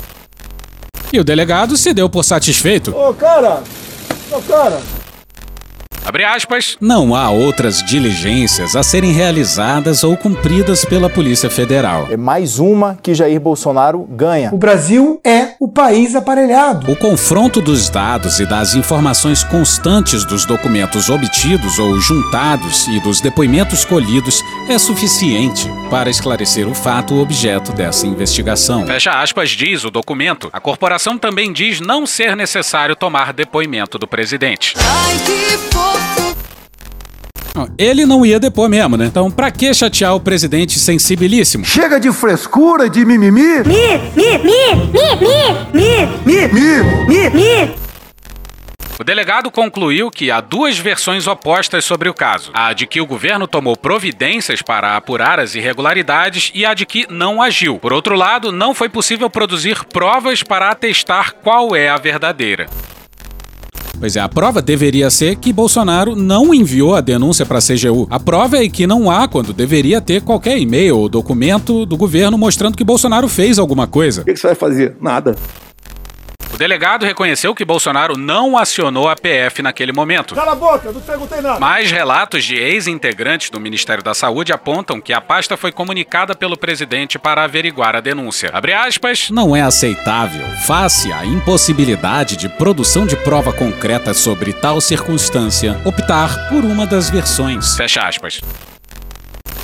E 1.12 1.20
o 1.20 1.24
delegado 1.24 1.76
se 1.76 1.92
deu 1.92 2.08
por 2.08 2.24
satisfeito. 2.24 2.96
Ô, 2.96 3.12
cara, 3.12 3.62
ô, 4.32 4.40
cara. 4.40 5.00
Abre 6.04 6.25
aspas. 6.25 6.76
Não 6.80 7.14
há 7.14 7.30
outras 7.30 7.83
diligências 7.83 8.75
a 8.75 8.83
serem 8.83 9.12
realizadas 9.12 10.02
ou 10.02 10.16
cumpridas 10.16 10.85
pela 10.85 11.11
Polícia 11.11 11.50
Federal. 11.50 12.09
É 12.11 12.16
mais 12.16 12.59
uma 12.59 12.99
que 13.02 13.14
Jair 13.14 13.40
Bolsonaro 13.40 14.07
ganha. 14.11 14.50
O 14.52 14.57
Brasil 14.59 15.21
é 15.25 15.50
o 15.61 15.69
país 15.69 16.14
aparelhado. 16.14 16.90
O 16.90 16.97
confronto 16.97 17.61
dos 17.61 17.88
dados 17.90 18.40
e 18.40 18.47
das 18.47 18.75
informações 18.75 19.45
constantes 19.45 20.25
dos 20.25 20.45
documentos 20.45 21.11
obtidos 21.11 21.78
ou 21.78 22.00
juntados 22.00 22.88
e 22.88 22.99
dos 23.00 23.21
depoimentos 23.21 23.85
colhidos 23.85 24.42
é 24.72 24.78
suficiente 24.78 25.68
para 25.90 26.08
esclarecer 26.08 26.68
o 26.68 26.74
fato 26.74 27.14
objeto 27.20 27.72
dessa 27.72 28.06
investigação. 28.06 28.86
Fecha 28.86 29.10
aspas, 29.10 29.50
diz 29.50 29.84
o 29.84 29.90
documento. 29.90 30.48
A 30.52 30.60
corporação 30.60 31.18
também 31.18 31.52
diz 31.52 31.80
não 31.80 32.06
ser 32.06 32.36
necessário 32.36 32.94
tomar 32.94 33.32
depoimento 33.32 33.98
do 33.98 34.06
presidente. 34.06 34.74
Ai, 34.78 35.18
que 35.18 35.58
fofo. 35.74 36.30
Ele 37.76 38.06
não 38.06 38.24
ia 38.24 38.38
depor 38.38 38.68
mesmo, 38.68 38.96
né? 38.96 39.06
Então, 39.06 39.30
pra 39.30 39.50
que 39.50 39.74
chatear 39.74 40.14
o 40.14 40.20
presidente 40.20 40.78
sensibilíssimo? 40.78 41.64
Chega 41.64 41.98
de 41.98 42.12
frescura, 42.12 42.88
de 42.88 43.04
mimimi. 43.04 43.40
Mi, 43.66 43.98
mi, 44.14 44.38
mi, 44.38 44.74
mi, 44.92 45.10
mi, 45.72 46.06
mi, 46.24 46.46
Mi, 46.48 46.48
mi, 47.08 47.30
mi. 47.30 47.89
O 49.00 49.04
delegado 49.04 49.50
concluiu 49.50 50.11
que 50.11 50.30
há 50.30 50.42
duas 50.42 50.78
versões 50.78 51.26
opostas 51.26 51.87
sobre 51.87 52.11
o 52.11 52.12
caso: 52.12 52.50
a 52.52 52.75
de 52.75 52.87
que 52.87 53.00
o 53.00 53.07
governo 53.07 53.49
tomou 53.49 53.75
providências 53.75 54.61
para 54.61 54.95
apurar 54.95 55.40
as 55.40 55.54
irregularidades 55.54 56.52
e 56.54 56.66
a 56.66 56.75
de 56.75 56.85
que 56.85 57.07
não 57.09 57.40
agiu. 57.40 57.78
Por 57.78 57.95
outro 57.95 58.14
lado, 58.14 58.52
não 58.52 58.75
foi 58.75 58.90
possível 58.90 59.30
produzir 59.30 59.87
provas 59.87 60.42
para 60.42 60.69
atestar 60.69 61.33
qual 61.42 61.75
é 61.75 61.88
a 61.88 61.97
verdadeira. 61.97 62.66
Pois 63.99 64.16
é, 64.16 64.21
a 64.21 64.28
prova 64.28 64.61
deveria 64.61 65.09
ser 65.09 65.37
que 65.37 65.50
Bolsonaro 65.50 66.14
não 66.14 66.52
enviou 66.52 66.95
a 66.95 67.00
denúncia 67.00 67.47
para 67.47 67.57
a 67.57 67.62
CGU. 67.62 68.07
A 68.11 68.21
prova 68.21 68.62
é 68.62 68.69
que 68.69 68.87
não 68.87 69.11
há 69.11 69.26
quando 69.26 69.54
deveria 69.54 70.02
ter 70.02 70.21
qualquer 70.21 70.59
e-mail 70.59 70.99
ou 70.99 71.09
documento 71.09 71.87
do 71.87 71.97
governo 71.97 72.37
mostrando 72.37 72.76
que 72.76 72.85
Bolsonaro 72.85 73.28
fez 73.28 73.59
alguma 73.59 73.87
coisa. 73.87 74.21
O 74.21 74.25
que, 74.26 74.37
você 74.37 74.49
vai 74.49 74.57
fazer? 74.57 74.97
Nada. 75.00 75.37
O 76.60 76.62
delegado 76.62 77.06
reconheceu 77.06 77.54
que 77.54 77.64
Bolsonaro 77.64 78.18
não 78.18 78.58
acionou 78.58 79.08
a 79.08 79.16
PF 79.16 79.62
naquele 79.62 79.94
momento. 79.94 80.34
Cala 80.34 80.52
a 80.52 80.54
boca, 80.54 80.92
não 80.92 81.00
te 81.00 81.06
perguntei 81.06 81.40
nada. 81.40 81.58
Mas 81.58 81.90
relatos 81.90 82.44
de 82.44 82.54
ex-integrantes 82.54 83.48
do 83.48 83.58
Ministério 83.58 84.04
da 84.04 84.12
Saúde 84.12 84.52
apontam 84.52 85.00
que 85.00 85.10
a 85.14 85.22
pasta 85.22 85.56
foi 85.56 85.72
comunicada 85.72 86.34
pelo 86.34 86.58
presidente 86.58 87.18
para 87.18 87.44
averiguar 87.44 87.96
a 87.96 88.00
denúncia. 88.00 88.50
Abre 88.52 88.74
aspas. 88.74 89.30
Não 89.30 89.56
é 89.56 89.62
aceitável, 89.62 90.46
face 90.66 91.10
à 91.10 91.24
impossibilidade 91.24 92.36
de 92.36 92.46
produção 92.50 93.06
de 93.06 93.16
prova 93.16 93.54
concreta 93.54 94.12
sobre 94.12 94.52
tal 94.52 94.82
circunstância, 94.82 95.80
optar 95.82 96.50
por 96.50 96.62
uma 96.62 96.86
das 96.86 97.08
versões. 97.08 97.74
Fecha 97.74 98.02
aspas. 98.02 98.38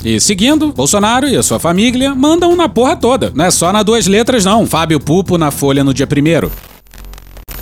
E 0.03 0.19
seguindo, 0.19 0.73
Bolsonaro 0.73 1.27
e 1.27 1.35
a 1.35 1.43
sua 1.43 1.59
família 1.59 2.15
mandam 2.15 2.55
na 2.55 2.67
porra 2.67 2.95
toda. 2.95 3.31
Não 3.35 3.45
é 3.45 3.51
só 3.51 3.71
na 3.71 3.83
duas 3.83 4.07
letras, 4.07 4.43
não. 4.43 4.65
Fábio 4.65 4.99
Pupo 4.99 5.37
na 5.37 5.51
Folha 5.51 5.83
no 5.83 5.93
dia 5.93 6.07
primeiro. 6.07 6.51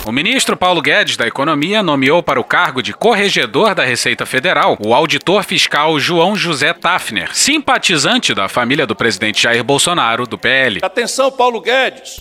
O 0.06 0.12
ministro 0.12 0.56
Paulo 0.56 0.80
Guedes 0.80 1.16
da 1.16 1.26
Economia 1.26 1.82
nomeou 1.82 2.22
para 2.22 2.38
o 2.38 2.44
cargo 2.44 2.80
de 2.80 2.92
corregedor 2.92 3.74
da 3.74 3.84
Receita 3.84 4.24
Federal 4.24 4.78
o 4.78 4.94
auditor 4.94 5.42
fiscal 5.42 5.98
João 5.98 6.36
José 6.36 6.72
Tafner, 6.72 7.34
simpatizante 7.34 8.32
da 8.32 8.48
família 8.48 8.86
do 8.86 8.94
presidente 8.94 9.42
Jair 9.42 9.64
Bolsonaro, 9.64 10.24
do 10.24 10.38
PL. 10.38 10.78
Atenção, 10.80 11.32
Paulo 11.32 11.60
Guedes. 11.60 12.20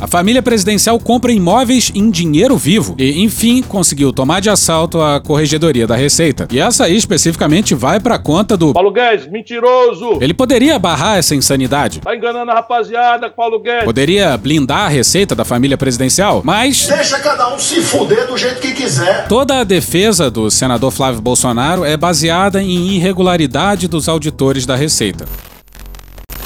A 0.00 0.06
família 0.06 0.40
presidencial 0.40 0.96
compra 1.00 1.32
imóveis 1.32 1.90
em 1.92 2.08
dinheiro 2.08 2.56
vivo 2.56 2.94
e, 2.96 3.20
enfim, 3.20 3.64
conseguiu 3.64 4.12
tomar 4.12 4.38
de 4.38 4.48
assalto 4.48 5.02
a 5.02 5.18
corregedoria 5.18 5.88
da 5.88 5.96
Receita. 5.96 6.46
E 6.52 6.60
essa 6.60 6.84
aí 6.84 6.96
especificamente 6.96 7.74
vai 7.74 7.98
para 7.98 8.16
conta 8.16 8.56
do. 8.56 8.72
Paulo 8.72 8.92
Guedes, 8.92 9.26
mentiroso. 9.26 10.20
Ele 10.20 10.32
poderia 10.32 10.78
barrar 10.78 11.18
essa 11.18 11.34
insanidade. 11.34 11.98
Tá 11.98 12.14
enganando 12.14 12.48
a 12.52 12.54
rapaziada, 12.54 13.28
Paulo 13.28 13.58
Guedes. 13.58 13.86
Poderia 13.86 14.36
blindar 14.36 14.82
a 14.82 14.88
receita 14.88 15.34
da 15.34 15.44
família 15.44 15.76
presidencial, 15.76 16.42
mas. 16.44 16.86
Deixa 16.86 17.18
cada 17.18 17.52
um 17.52 17.58
se 17.58 17.80
fuder 17.80 18.24
do 18.28 18.38
jeito 18.38 18.60
que 18.60 18.74
quiser. 18.74 19.26
Toda 19.26 19.58
a 19.58 19.64
defesa 19.64 20.30
do 20.30 20.48
senador 20.48 20.92
Flávio 20.92 21.20
Bolsonaro 21.20 21.84
é 21.84 21.96
baseada 21.96 22.62
em 22.62 22.90
irregularidade 22.94 23.88
dos 23.88 24.08
auditores 24.08 24.64
da 24.64 24.76
Receita. 24.76 25.26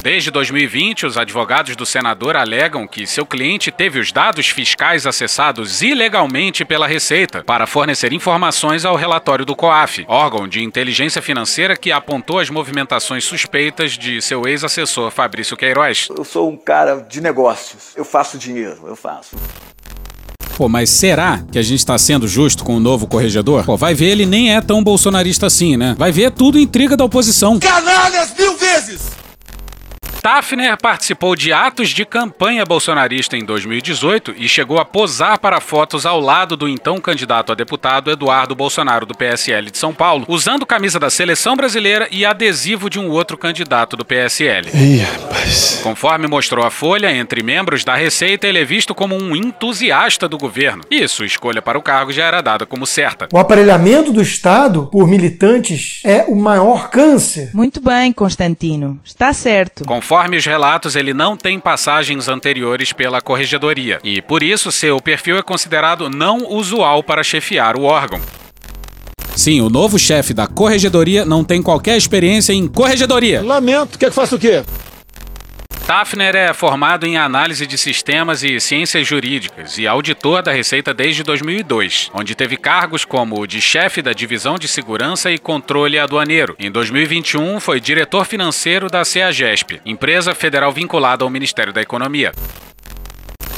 Desde 0.02 0.32
2020, 0.32 1.06
os 1.06 1.16
advogados 1.16 1.76
do 1.76 1.86
senador 1.86 2.34
alegam 2.34 2.88
que 2.88 3.06
seu 3.06 3.24
cliente 3.24 3.70
teve 3.70 4.00
os 4.00 4.10
dados 4.10 4.48
fiscais 4.48 5.06
acessados 5.06 5.80
ilegalmente 5.80 6.64
pela 6.64 6.88
Receita 6.88 7.44
para 7.44 7.68
fornecer 7.68 8.12
informações 8.12 8.84
ao 8.84 8.96
relatório 8.96 9.44
do 9.44 9.54
COAF, 9.54 10.04
órgão 10.08 10.48
de 10.48 10.60
inteligência 10.60 11.22
financeira 11.22 11.76
que 11.76 11.92
apontou 11.92 12.40
as 12.40 12.50
movimentações 12.50 13.22
suspeitas 13.22 13.92
de 13.92 14.20
seu 14.20 14.44
ex-assessor 14.48 15.08
Fabrício 15.12 15.56
Queiroz. 15.56 16.08
Eu 16.10 16.24
sou 16.24 16.50
um 16.50 16.56
cara 16.56 16.96
de 17.08 17.20
negócios. 17.20 17.92
Eu 17.94 18.04
faço 18.04 18.36
dinheiro, 18.36 18.82
eu 18.88 18.96
faço. 18.96 19.36
Pô, 20.56 20.68
mas 20.68 20.90
será 20.90 21.44
que 21.52 21.60
a 21.60 21.62
gente 21.62 21.86
tá 21.86 21.96
sendo 21.96 22.26
justo 22.26 22.64
com 22.64 22.76
o 22.76 22.80
novo 22.80 23.06
corregedor? 23.06 23.64
Pô, 23.64 23.76
vai 23.76 23.94
ver, 23.94 24.06
ele 24.06 24.26
nem 24.26 24.52
é 24.52 24.60
tão 24.60 24.82
bolsonarista 24.82 25.46
assim, 25.46 25.76
né? 25.76 25.94
Vai 25.96 26.10
ver 26.10 26.24
é 26.24 26.30
tudo 26.30 26.58
intriga 26.58 26.96
da 26.96 27.04
oposição. 27.04 27.60
Canalhas 27.60 28.34
mil 28.36 28.56
vezes. 28.56 29.21
Tafner 30.22 30.78
participou 30.80 31.34
de 31.34 31.52
atos 31.52 31.88
de 31.90 32.04
campanha 32.04 32.64
bolsonarista 32.64 33.36
em 33.36 33.44
2018 33.44 34.34
e 34.38 34.48
chegou 34.48 34.78
a 34.78 34.84
posar 34.84 35.36
para 35.40 35.60
fotos 35.60 36.06
ao 36.06 36.20
lado 36.20 36.56
do 36.56 36.68
então 36.68 37.00
candidato 37.00 37.50
a 37.50 37.56
deputado 37.56 38.08
Eduardo 38.08 38.54
Bolsonaro 38.54 39.04
do 39.04 39.16
PSL 39.16 39.68
de 39.68 39.78
São 39.78 39.92
Paulo, 39.92 40.24
usando 40.28 40.64
camisa 40.64 41.00
da 41.00 41.10
seleção 41.10 41.56
brasileira 41.56 42.06
e 42.08 42.24
adesivo 42.24 42.88
de 42.88 43.00
um 43.00 43.10
outro 43.10 43.36
candidato 43.36 43.96
do 43.96 44.04
PSL. 44.04 44.68
Ih, 44.72 44.98
rapaz. 44.98 45.80
Conforme 45.82 46.28
mostrou 46.28 46.64
a 46.64 46.70
Folha, 46.70 47.12
entre 47.12 47.42
membros 47.42 47.82
da 47.82 47.96
Receita, 47.96 48.46
ele 48.46 48.60
é 48.60 48.64
visto 48.64 48.94
como 48.94 49.16
um 49.16 49.34
entusiasta 49.34 50.28
do 50.28 50.38
governo. 50.38 50.84
E 50.88 51.08
sua 51.08 51.26
escolha 51.26 51.60
para 51.60 51.76
o 51.76 51.82
cargo 51.82 52.12
já 52.12 52.26
era 52.26 52.40
dada 52.40 52.64
como 52.64 52.86
certa. 52.86 53.26
O 53.32 53.38
aparelhamento 53.38 54.12
do 54.12 54.22
Estado 54.22 54.86
por 54.86 55.08
militantes 55.08 56.00
é 56.04 56.26
o 56.28 56.36
maior 56.36 56.90
câncer. 56.90 57.50
Muito 57.52 57.80
bem, 57.80 58.12
Constantino. 58.12 59.00
Está 59.04 59.32
certo. 59.32 59.84
Conforme 59.84 60.11
os 60.12 60.46
relatos, 60.46 60.94
ele 60.94 61.14
não 61.14 61.36
tem 61.36 61.58
passagens 61.58 62.28
anteriores 62.28 62.92
pela 62.92 63.20
corregedoria 63.20 63.98
e, 64.04 64.20
por 64.20 64.42
isso, 64.42 64.70
seu 64.70 65.00
perfil 65.00 65.38
é 65.38 65.42
considerado 65.42 66.08
não 66.10 66.46
usual 66.52 67.02
para 67.02 67.22
chefiar 67.22 67.76
o 67.76 67.84
órgão. 67.84 68.20
Sim, 69.34 69.60
o 69.62 69.70
novo 69.70 69.98
chefe 69.98 70.34
da 70.34 70.46
corregedoria 70.46 71.24
não 71.24 71.42
tem 71.42 71.62
qualquer 71.62 71.96
experiência 71.96 72.52
em 72.52 72.68
corregedoria. 72.68 73.42
Lamento, 73.42 73.98
quer 73.98 74.10
que 74.10 74.14
faça 74.14 74.36
o 74.36 74.38
quê? 74.38 74.62
Tafner 75.86 76.36
é 76.36 76.52
formado 76.54 77.04
em 77.06 77.16
análise 77.16 77.66
de 77.66 77.76
sistemas 77.76 78.42
e 78.42 78.58
ciências 78.60 79.06
jurídicas 79.06 79.78
e 79.78 79.86
auditor 79.86 80.42
da 80.42 80.52
Receita 80.52 80.94
desde 80.94 81.22
2002, 81.24 82.10
onde 82.14 82.34
teve 82.34 82.56
cargos 82.56 83.04
como 83.04 83.40
o 83.40 83.46
de 83.46 83.60
chefe 83.60 84.00
da 84.00 84.12
Divisão 84.12 84.58
de 84.58 84.68
Segurança 84.68 85.30
e 85.30 85.38
Controle 85.38 85.98
Aduaneiro. 85.98 86.54
Em 86.58 86.70
2021, 86.70 87.58
foi 87.58 87.80
diretor 87.80 88.24
financeiro 88.24 88.88
da 88.88 89.04
CEAGESP, 89.04 89.80
empresa 89.84 90.34
federal 90.34 90.72
vinculada 90.72 91.24
ao 91.24 91.30
Ministério 91.30 91.72
da 91.72 91.82
Economia. 91.82 92.32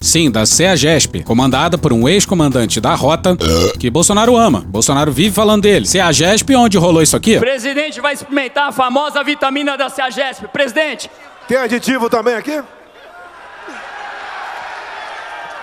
Sim, 0.00 0.30
da 0.30 0.44
CEAGESP, 0.44 1.22
comandada 1.22 1.78
por 1.78 1.90
um 1.90 2.06
ex-comandante 2.06 2.78
da 2.78 2.94
rota 2.94 3.36
que 3.80 3.88
Bolsonaro 3.88 4.36
ama. 4.36 4.60
Bolsonaro 4.60 5.10
vive 5.10 5.34
falando 5.34 5.62
dele. 5.62 5.86
CEAGESP, 5.86 6.54
onde 6.54 6.76
rolou 6.76 7.02
isso 7.02 7.16
aqui? 7.16 7.36
O 7.36 7.40
presidente 7.40 8.00
vai 8.02 8.12
experimentar 8.12 8.68
a 8.68 8.72
famosa 8.72 9.24
vitamina 9.24 9.78
da 9.78 9.88
CEAGESP. 9.88 10.48
Presidente, 10.48 11.08
Tem 11.46 11.56
aditivo 11.58 12.08
também 12.08 12.34
aqui? 12.34 12.62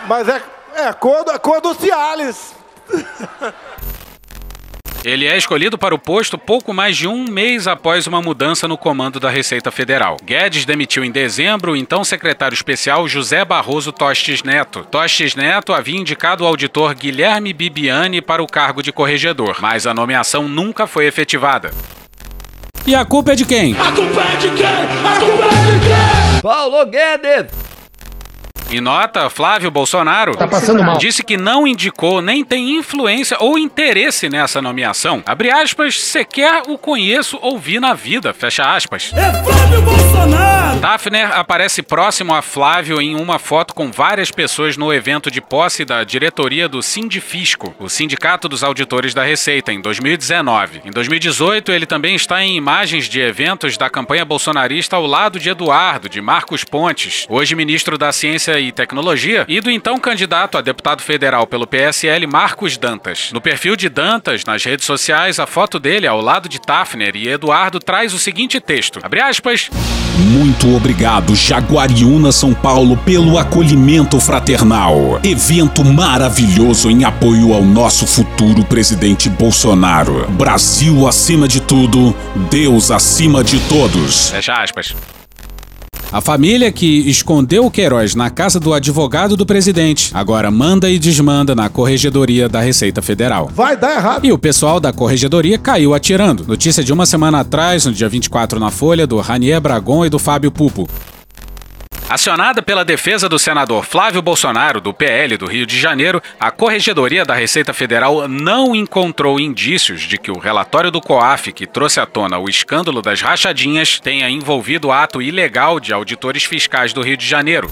Mas 0.07 0.27
é, 0.27 0.41
é 0.75 0.93
cor, 0.93 1.23
do- 1.23 1.39
cor 1.39 1.61
do 1.61 1.73
Cialis. 1.73 2.53
Ele 5.03 5.25
é 5.25 5.35
escolhido 5.35 5.79
para 5.79 5.95
o 5.95 5.99
posto 5.99 6.37
pouco 6.37 6.71
mais 6.71 6.95
de 6.95 7.07
um 7.07 7.25
mês 7.25 7.67
após 7.67 8.05
uma 8.05 8.21
mudança 8.21 8.67
no 8.67 8.77
comando 8.77 9.19
da 9.19 9.31
Receita 9.31 9.71
Federal. 9.71 10.17
Guedes 10.23 10.63
demitiu 10.63 11.03
em 11.03 11.11
dezembro 11.11 11.71
o 11.71 11.75
então 11.75 12.03
secretário 12.03 12.53
especial 12.53 13.07
José 13.07 13.43
Barroso 13.43 13.91
Tostes 13.91 14.43
Neto. 14.43 14.85
Tostes 14.85 15.33
Neto 15.33 15.73
havia 15.73 15.99
indicado 15.99 16.43
o 16.43 16.47
auditor 16.47 16.93
Guilherme 16.93 17.51
Bibiani 17.51 18.21
para 18.21 18.43
o 18.43 18.47
cargo 18.47 18.83
de 18.83 18.91
corregedor, 18.91 19.57
mas 19.59 19.87
a 19.87 19.93
nomeação 19.93 20.47
nunca 20.47 20.85
foi 20.85 21.07
efetivada. 21.07 21.71
E 22.85 22.95
a 22.95 23.05
culpa 23.05 23.33
é 23.33 23.35
de 23.35 23.45
quem? 23.45 23.73
A 23.79 23.91
culpa 23.91 24.21
é 24.21 24.37
de 24.37 24.49
quem? 24.49 24.65
A 24.65 25.19
culpa 25.19 25.45
é 25.45 25.71
de 25.71 25.79
quem? 25.87 26.41
Paulo 26.41 26.85
Guedes. 26.87 27.70
Em 28.71 28.79
nota, 28.79 29.29
Flávio 29.29 29.69
Bolsonaro 29.69 30.33
Tá 30.37 30.47
passando 30.47 30.81
mal. 30.81 30.97
disse 30.97 31.23
que 31.23 31.35
não 31.35 31.67
indicou 31.67 32.21
nem 32.21 32.41
tem 32.43 32.77
influência 32.77 33.35
ou 33.39 33.57
interesse 33.59 34.29
nessa 34.29 34.61
nomeação. 34.61 35.21
Abre 35.25 35.51
aspas, 35.51 35.99
sequer 35.99 36.63
o 36.67 36.77
conheço 36.77 37.37
ou 37.41 37.59
vi 37.59 37.81
na 37.81 37.93
vida, 37.93 38.33
fecha 38.33 38.63
aspas. 38.73 39.11
É 39.13 39.43
Flávio 39.43 39.81
Bolsonaro! 39.81 40.79
Tafner 40.79 41.37
aparece 41.37 41.81
próximo 41.83 42.33
a 42.33 42.41
Flávio 42.41 43.01
em 43.01 43.13
uma 43.15 43.37
foto 43.37 43.73
com 43.75 43.91
várias 43.91 44.31
pessoas 44.31 44.77
no 44.77 44.93
evento 44.93 45.29
de 45.29 45.41
posse 45.41 45.83
da 45.83 46.03
diretoria 46.05 46.69
do 46.69 46.81
Sindifisco, 46.81 47.75
o 47.77 47.89
Sindicato 47.89 48.47
dos 48.47 48.63
Auditores 48.63 49.13
da 49.13 49.23
Receita, 49.23 49.73
em 49.73 49.81
2019. 49.81 50.81
Em 50.85 50.91
2018, 50.91 51.73
ele 51.73 51.85
também 51.85 52.15
está 52.15 52.41
em 52.41 52.55
imagens 52.55 53.09
de 53.09 53.19
eventos 53.19 53.77
da 53.77 53.89
campanha 53.89 54.23
bolsonarista 54.23 54.95
ao 54.95 55.05
lado 55.05 55.39
de 55.39 55.49
Eduardo, 55.49 56.07
de 56.07 56.21
Marcos 56.21 56.63
Pontes, 56.63 57.25
hoje 57.29 57.53
ministro 57.53 57.97
da 57.97 58.11
Ciência 58.13 58.60
e 58.61 58.71
Tecnologia, 58.71 59.45
e 59.47 59.59
do 59.59 59.69
então 59.69 59.99
candidato 59.99 60.57
a 60.57 60.61
deputado 60.61 61.01
federal 61.01 61.45
pelo 61.47 61.67
PSL, 61.67 62.25
Marcos 62.27 62.77
Dantas. 62.77 63.31
No 63.33 63.41
perfil 63.41 63.75
de 63.75 63.89
Dantas, 63.89 64.45
nas 64.45 64.63
redes 64.63 64.85
sociais, 64.85 65.39
a 65.39 65.47
foto 65.47 65.79
dele 65.79 66.07
ao 66.07 66.21
lado 66.21 66.47
de 66.47 66.59
Tafner 66.59 67.15
e 67.15 67.27
Eduardo 67.27 67.79
traz 67.79 68.13
o 68.13 68.19
seguinte 68.19 68.59
texto, 68.59 68.99
abre 69.03 69.21
aspas, 69.21 69.69
Muito 70.17 70.75
obrigado, 70.75 71.35
Jaguariúna 71.35 72.31
São 72.31 72.53
Paulo, 72.53 72.97
pelo 72.97 73.37
acolhimento 73.37 74.19
fraternal. 74.19 75.19
Evento 75.23 75.83
maravilhoso 75.83 76.89
em 76.89 77.03
apoio 77.03 77.53
ao 77.53 77.63
nosso 77.63 78.05
futuro 78.05 78.63
presidente 78.63 79.29
Bolsonaro. 79.29 80.29
Brasil 80.31 81.07
acima 81.07 81.47
de 81.47 81.61
tudo, 81.61 82.15
Deus 82.49 82.91
acima 82.91 83.43
de 83.43 83.59
todos. 83.67 84.29
Fecha 84.29 84.53
aspas. 84.53 84.95
A 86.11 86.19
família 86.19 86.69
que 86.73 87.09
escondeu 87.09 87.65
o 87.65 87.71
Queiroz 87.71 88.15
na 88.15 88.29
casa 88.29 88.59
do 88.59 88.73
advogado 88.73 89.37
do 89.37 89.45
presidente 89.45 90.11
agora 90.13 90.51
manda 90.51 90.89
e 90.89 90.99
desmanda 90.99 91.55
na 91.55 91.69
Corregedoria 91.69 92.49
da 92.49 92.59
Receita 92.59 93.01
Federal. 93.01 93.49
Vai 93.53 93.77
dar 93.77 93.95
errado. 93.95 94.25
E 94.25 94.31
o 94.33 94.37
pessoal 94.37 94.77
da 94.77 94.91
Corregedoria 94.91 95.57
caiu 95.57 95.93
atirando. 95.93 96.45
Notícia 96.45 96.83
de 96.83 96.91
uma 96.91 97.05
semana 97.05 97.39
atrás, 97.39 97.85
no 97.85 97.93
dia 97.93 98.09
24 98.09 98.59
na 98.59 98.69
Folha, 98.69 99.07
do 99.07 99.21
Ranier 99.21 99.61
Bragon 99.61 100.05
e 100.05 100.09
do 100.09 100.19
Fábio 100.19 100.51
Pupo. 100.51 100.85
Acionada 102.11 102.61
pela 102.61 102.83
defesa 102.83 103.29
do 103.29 103.39
senador 103.39 103.85
Flávio 103.85 104.21
Bolsonaro, 104.21 104.81
do 104.81 104.93
PL 104.93 105.37
do 105.37 105.45
Rio 105.45 105.65
de 105.65 105.79
Janeiro, 105.79 106.21
a 106.37 106.51
Corregedoria 106.51 107.23
da 107.23 107.33
Receita 107.33 107.71
Federal 107.71 108.27
não 108.27 108.75
encontrou 108.75 109.39
indícios 109.39 110.01
de 110.01 110.17
que 110.17 110.29
o 110.29 110.37
relatório 110.37 110.91
do 110.91 110.99
COAF, 110.99 111.53
que 111.53 111.65
trouxe 111.65 112.01
à 112.01 112.05
tona 112.05 112.37
o 112.37 112.49
escândalo 112.49 113.01
das 113.01 113.21
rachadinhas, 113.21 113.97
tenha 113.97 114.29
envolvido 114.29 114.91
ato 114.91 115.21
ilegal 115.21 115.79
de 115.79 115.93
auditores 115.93 116.43
fiscais 116.43 116.91
do 116.91 117.01
Rio 117.01 117.15
de 117.15 117.25
Janeiro. 117.25 117.71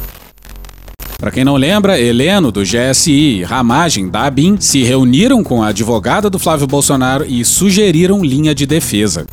Para 1.18 1.32
quem 1.32 1.44
não 1.44 1.58
lembra, 1.58 2.00
Heleno, 2.00 2.50
do 2.50 2.62
GSI, 2.64 3.40
e 3.40 3.44
Ramagem, 3.44 4.10
da 4.10 4.22
ABIN, 4.22 4.56
se 4.58 4.84
reuniram 4.84 5.44
com 5.44 5.62
a 5.62 5.68
advogada 5.68 6.30
do 6.30 6.40
Flávio 6.40 6.66
Bolsonaro 6.66 7.26
e 7.26 7.44
sugeriram 7.44 8.24
linha 8.24 8.56
de 8.56 8.66
defesa. 8.66 9.28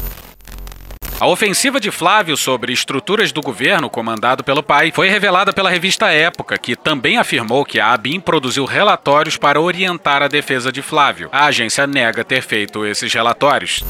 A 1.18 1.26
ofensiva 1.26 1.80
de 1.80 1.90
Flávio 1.90 2.36
sobre 2.36 2.74
estruturas 2.74 3.32
do 3.32 3.40
governo 3.40 3.88
comandado 3.88 4.44
pelo 4.44 4.62
pai 4.62 4.92
foi 4.94 5.08
revelada 5.08 5.50
pela 5.50 5.70
revista 5.70 6.08
Época, 6.08 6.58
que 6.58 6.76
também 6.76 7.16
afirmou 7.16 7.64
que 7.64 7.80
a 7.80 7.94
ABIN 7.94 8.20
produziu 8.20 8.66
relatórios 8.66 9.38
para 9.38 9.58
orientar 9.58 10.22
a 10.22 10.28
defesa 10.28 10.70
de 10.70 10.82
Flávio. 10.82 11.30
A 11.32 11.46
agência 11.46 11.86
nega 11.86 12.22
ter 12.22 12.42
feito 12.42 12.84
esses 12.84 13.10
relatórios. 13.14 13.82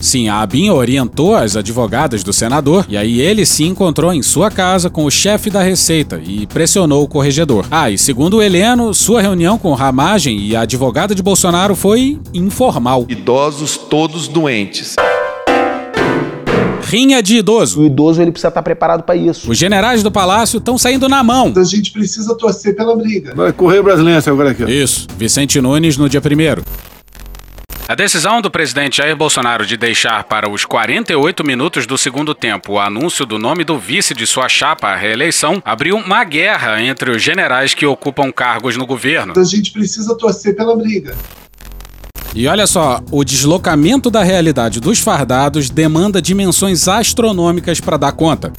Sim, 0.00 0.28
a 0.28 0.40
ABIN 0.40 0.70
orientou 0.70 1.34
as 1.34 1.56
advogadas 1.56 2.22
do 2.22 2.32
senador 2.32 2.86
e 2.88 2.96
aí 2.96 3.20
ele 3.20 3.44
se 3.44 3.64
encontrou 3.64 4.12
em 4.12 4.22
sua 4.22 4.52
casa 4.52 4.88
com 4.88 5.04
o 5.06 5.10
chefe 5.10 5.50
da 5.50 5.62
Receita 5.62 6.22
e 6.24 6.46
pressionou 6.46 7.02
o 7.02 7.08
corregedor. 7.08 7.66
Ah, 7.72 7.90
e 7.90 7.98
segundo 7.98 8.36
o 8.36 8.42
Heleno, 8.42 8.94
sua 8.94 9.20
reunião 9.20 9.58
com 9.58 9.74
Ramagem 9.74 10.38
e 10.38 10.54
a 10.54 10.60
advogada 10.60 11.12
de 11.12 11.24
Bolsonaro 11.24 11.74
foi 11.74 12.20
informal. 12.32 13.04
Idosos 13.08 13.76
todos 13.76 14.28
doentes. 14.28 14.94
Rinha 16.84 17.22
de 17.22 17.36
idoso. 17.38 17.80
O 17.80 17.86
idoso 17.86 18.20
ele 18.20 18.30
precisa 18.30 18.48
estar 18.48 18.62
preparado 18.62 19.02
para 19.02 19.16
isso. 19.16 19.50
Os 19.50 19.56
generais 19.58 20.02
do 20.02 20.10
palácio 20.10 20.58
estão 20.58 20.76
saindo 20.76 21.08
na 21.08 21.22
mão. 21.22 21.52
A 21.56 21.64
gente 21.64 21.90
precisa 21.90 22.36
torcer 22.36 22.76
pela 22.76 22.94
briga. 22.94 23.34
Vai 23.34 23.52
correr 23.52 23.82
brasileiro 23.82 24.22
agora 24.30 24.50
aqui. 24.50 24.64
ó. 24.64 24.68
Isso, 24.68 25.06
Vicente 25.16 25.60
Nunes 25.60 25.96
no 25.96 26.08
dia 26.08 26.20
primeiro. 26.20 26.62
A 27.86 27.94
decisão 27.94 28.40
do 28.40 28.50
presidente 28.50 28.96
Jair 28.96 29.14
Bolsonaro 29.14 29.66
de 29.66 29.76
deixar 29.76 30.24
para 30.24 30.48
os 30.48 30.64
48 30.64 31.44
minutos 31.44 31.86
do 31.86 31.98
segundo 31.98 32.34
tempo 32.34 32.72
o 32.72 32.78
anúncio 32.80 33.26
do 33.26 33.38
nome 33.38 33.62
do 33.62 33.78
vice 33.78 34.14
de 34.14 34.26
sua 34.26 34.48
chapa 34.48 34.88
à 34.88 34.96
reeleição 34.96 35.62
abriu 35.62 35.96
uma 35.96 36.24
guerra 36.24 36.80
entre 36.80 37.10
os 37.10 37.22
generais 37.22 37.74
que 37.74 37.84
ocupam 37.84 38.32
cargos 38.32 38.74
no 38.78 38.86
governo. 38.86 39.34
A 39.36 39.44
gente 39.44 39.70
precisa 39.70 40.16
torcer 40.16 40.56
pela 40.56 40.74
briga. 40.74 41.14
E 42.34 42.48
olha 42.48 42.66
só, 42.66 43.00
o 43.12 43.22
deslocamento 43.22 44.10
da 44.10 44.24
realidade 44.24 44.80
dos 44.80 44.98
fardados 44.98 45.70
demanda 45.70 46.20
dimensões 46.20 46.88
astronômicas 46.88 47.80
para 47.80 47.96
dar 47.96 48.10
conta. 48.10 48.52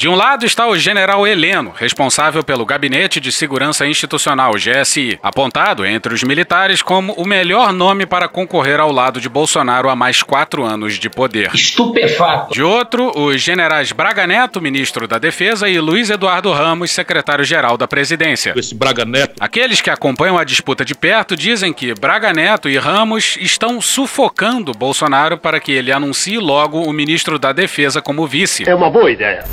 De 0.00 0.08
um 0.08 0.14
lado 0.14 0.46
está 0.46 0.66
o 0.66 0.78
general 0.78 1.26
Heleno, 1.26 1.74
responsável 1.76 2.42
pelo 2.42 2.64
Gabinete 2.64 3.20
de 3.20 3.30
Segurança 3.30 3.86
Institucional, 3.86 4.54
GSI, 4.54 5.18
apontado 5.22 5.84
entre 5.84 6.14
os 6.14 6.22
militares 6.22 6.80
como 6.80 7.12
o 7.18 7.26
melhor 7.26 7.70
nome 7.70 8.06
para 8.06 8.26
concorrer 8.26 8.80
ao 8.80 8.90
lado 8.90 9.20
de 9.20 9.28
Bolsonaro 9.28 9.90
a 9.90 9.94
mais 9.94 10.22
quatro 10.22 10.64
anos 10.64 10.94
de 10.94 11.10
poder. 11.10 11.50
Estupefato. 11.54 12.54
De 12.54 12.62
outro, 12.62 13.12
os 13.14 13.42
generais 13.42 13.92
Braga 13.92 14.26
Neto, 14.26 14.58
ministro 14.58 15.06
da 15.06 15.18
Defesa, 15.18 15.68
e 15.68 15.78
Luiz 15.78 16.08
Eduardo 16.08 16.50
Ramos, 16.50 16.92
secretário-geral 16.92 17.76
da 17.76 17.86
Presidência. 17.86 18.54
Esse 18.56 18.74
Braga 18.74 19.04
Neto. 19.04 19.34
Aqueles 19.38 19.82
que 19.82 19.90
acompanham 19.90 20.38
a 20.38 20.44
disputa 20.44 20.82
de 20.82 20.94
perto 20.94 21.36
dizem 21.36 21.74
que 21.74 21.92
Braga 21.92 22.32
Neto 22.32 22.70
e 22.70 22.78
Ramos 22.78 23.36
estão 23.38 23.82
sufocando 23.82 24.72
Bolsonaro 24.72 25.36
para 25.36 25.60
que 25.60 25.72
ele 25.72 25.92
anuncie 25.92 26.38
logo 26.38 26.84
o 26.84 26.90
ministro 26.90 27.38
da 27.38 27.52
Defesa 27.52 28.00
como 28.00 28.26
vice. 28.26 28.66
É 28.66 28.74
uma 28.74 28.88
boa 28.88 29.10
ideia. 29.10 29.44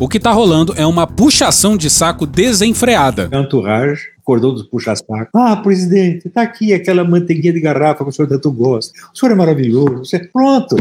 O 0.00 0.08
que 0.08 0.18
tá 0.18 0.32
rolando 0.32 0.72
é 0.78 0.86
uma 0.86 1.06
puxação 1.06 1.76
de 1.76 1.90
saco 1.90 2.24
desenfreada. 2.24 3.28
Entourage, 3.30 4.00
cordão 4.24 4.54
dos 4.54 4.62
puxa-saco. 4.62 5.28
Ah, 5.36 5.54
presidente, 5.56 6.30
tá 6.30 6.40
aqui 6.40 6.72
aquela 6.72 7.04
manteiguinha 7.04 7.52
de 7.52 7.60
garrafa 7.60 8.02
que 8.02 8.08
o 8.08 8.12
senhor 8.12 8.26
tanto 8.26 8.50
gosta. 8.50 8.94
O 9.12 9.18
senhor 9.18 9.32
é 9.32 9.34
maravilhoso. 9.34 9.98
Você... 9.98 10.18
Pronto. 10.20 10.76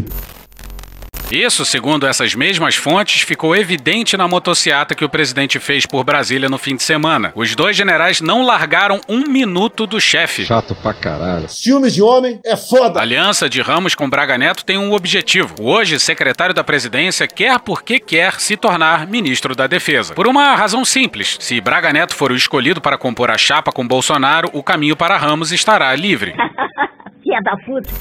Isso, 1.31 1.63
segundo 1.63 2.07
essas 2.07 2.33
mesmas 2.33 2.75
fontes, 2.75 3.21
ficou 3.21 3.55
evidente 3.55 4.17
na 4.17 4.27
motociata 4.27 4.95
que 4.95 5.05
o 5.05 5.09
presidente 5.09 5.59
fez 5.59 5.85
por 5.85 6.03
Brasília 6.03 6.49
no 6.49 6.57
fim 6.57 6.75
de 6.75 6.81
semana. 6.81 7.31
Os 7.35 7.55
dois 7.55 7.77
generais 7.77 8.19
não 8.19 8.43
largaram 8.43 8.99
um 9.07 9.27
minuto 9.27 9.85
do 9.85 10.01
chefe. 10.01 10.45
Chato 10.45 10.73
pra 10.73 10.91
caralho. 10.91 11.47
Ciúmes 11.47 11.93
de 11.93 12.01
homem 12.01 12.39
é 12.43 12.57
foda. 12.57 12.99
A 12.99 13.03
aliança 13.03 13.47
de 13.47 13.61
Ramos 13.61 13.93
com 13.93 14.09
Braga 14.09 14.39
Neto 14.39 14.65
tem 14.65 14.79
um 14.79 14.91
objetivo. 14.91 15.53
O 15.61 15.69
hoje 15.69 15.99
secretário 15.99 16.55
da 16.55 16.63
presidência 16.63 17.27
quer 17.27 17.59
porque 17.59 17.99
quer 17.99 18.39
se 18.39 18.57
tornar 18.57 19.05
ministro 19.05 19.55
da 19.55 19.67
defesa. 19.67 20.15
Por 20.15 20.27
uma 20.27 20.55
razão 20.55 20.83
simples. 20.83 21.37
Se 21.39 21.61
Braga 21.61 21.93
Neto 21.93 22.15
for 22.15 22.31
o 22.31 22.35
escolhido 22.35 22.81
para 22.81 22.97
compor 22.97 23.29
a 23.29 23.37
chapa 23.37 23.71
com 23.71 23.87
Bolsonaro, 23.87 24.49
o 24.51 24.63
caminho 24.63 24.95
para 24.95 25.15
Ramos 25.15 25.51
estará 25.51 25.95
livre. 25.95 26.33
Filha 27.21 27.39
da 27.43 27.55
puta. 27.57 27.93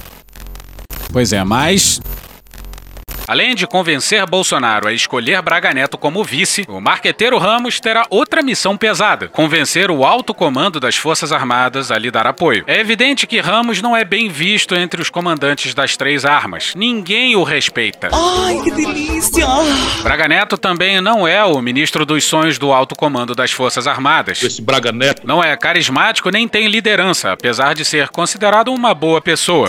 Pois 1.13 1.33
é, 1.33 1.45
mas 1.45 2.01
Além 3.29 3.55
de 3.55 3.67
convencer 3.67 4.25
Bolsonaro 4.25 4.89
a 4.89 4.93
escolher 4.95 5.43
Braga 5.43 5.75
Neto 5.75 5.99
como 5.99 6.25
vice, 6.25 6.65
o 6.67 6.81
marqueteiro 6.81 7.37
Ramos 7.37 7.79
terá 7.79 8.07
outra 8.09 8.43
missão 8.43 8.75
pesada: 8.75 9.29
convencer 9.29 9.91
o 9.91 10.03
alto 10.03 10.33
comando 10.33 10.81
das 10.81 10.97
Forças 10.97 11.31
Armadas 11.31 11.91
a 11.91 11.99
lhe 11.99 12.11
dar 12.11 12.27
apoio. 12.27 12.65
É 12.67 12.81
evidente 12.81 13.27
que 13.27 13.39
Ramos 13.39 13.83
não 13.83 13.95
é 13.95 14.03
bem 14.03 14.31
visto 14.31 14.75
entre 14.75 15.03
os 15.03 15.11
comandantes 15.11 15.75
das 15.75 15.95
três 15.95 16.25
armas. 16.25 16.73
Ninguém 16.75 17.37
o 17.37 17.43
respeita. 17.43 18.09
Ai, 18.15 18.63
que 18.65 18.71
delícia! 18.71 19.47
Braga 20.03 20.27
Neto 20.27 20.57
também 20.57 20.99
não 21.03 21.29
é 21.29 21.45
o 21.45 21.61
ministro 21.61 22.07
dos 22.07 22.25
sonhos 22.25 22.59
do 22.59 22.73
alto 22.73 22.97
comando 22.97 23.35
das 23.35 23.53
Forças 23.53 23.87
Armadas. 23.87 24.43
Esse 24.43 24.63
Braga 24.63 24.91
Neto 24.91 25.27
não 25.27 25.45
é 25.45 25.55
carismático 25.55 26.31
nem 26.31 26.49
tem 26.49 26.67
liderança, 26.67 27.33
apesar 27.33 27.75
de 27.75 27.85
ser 27.85 28.09
considerado 28.09 28.73
uma 28.73 28.95
boa 28.95 29.21
pessoa. 29.21 29.69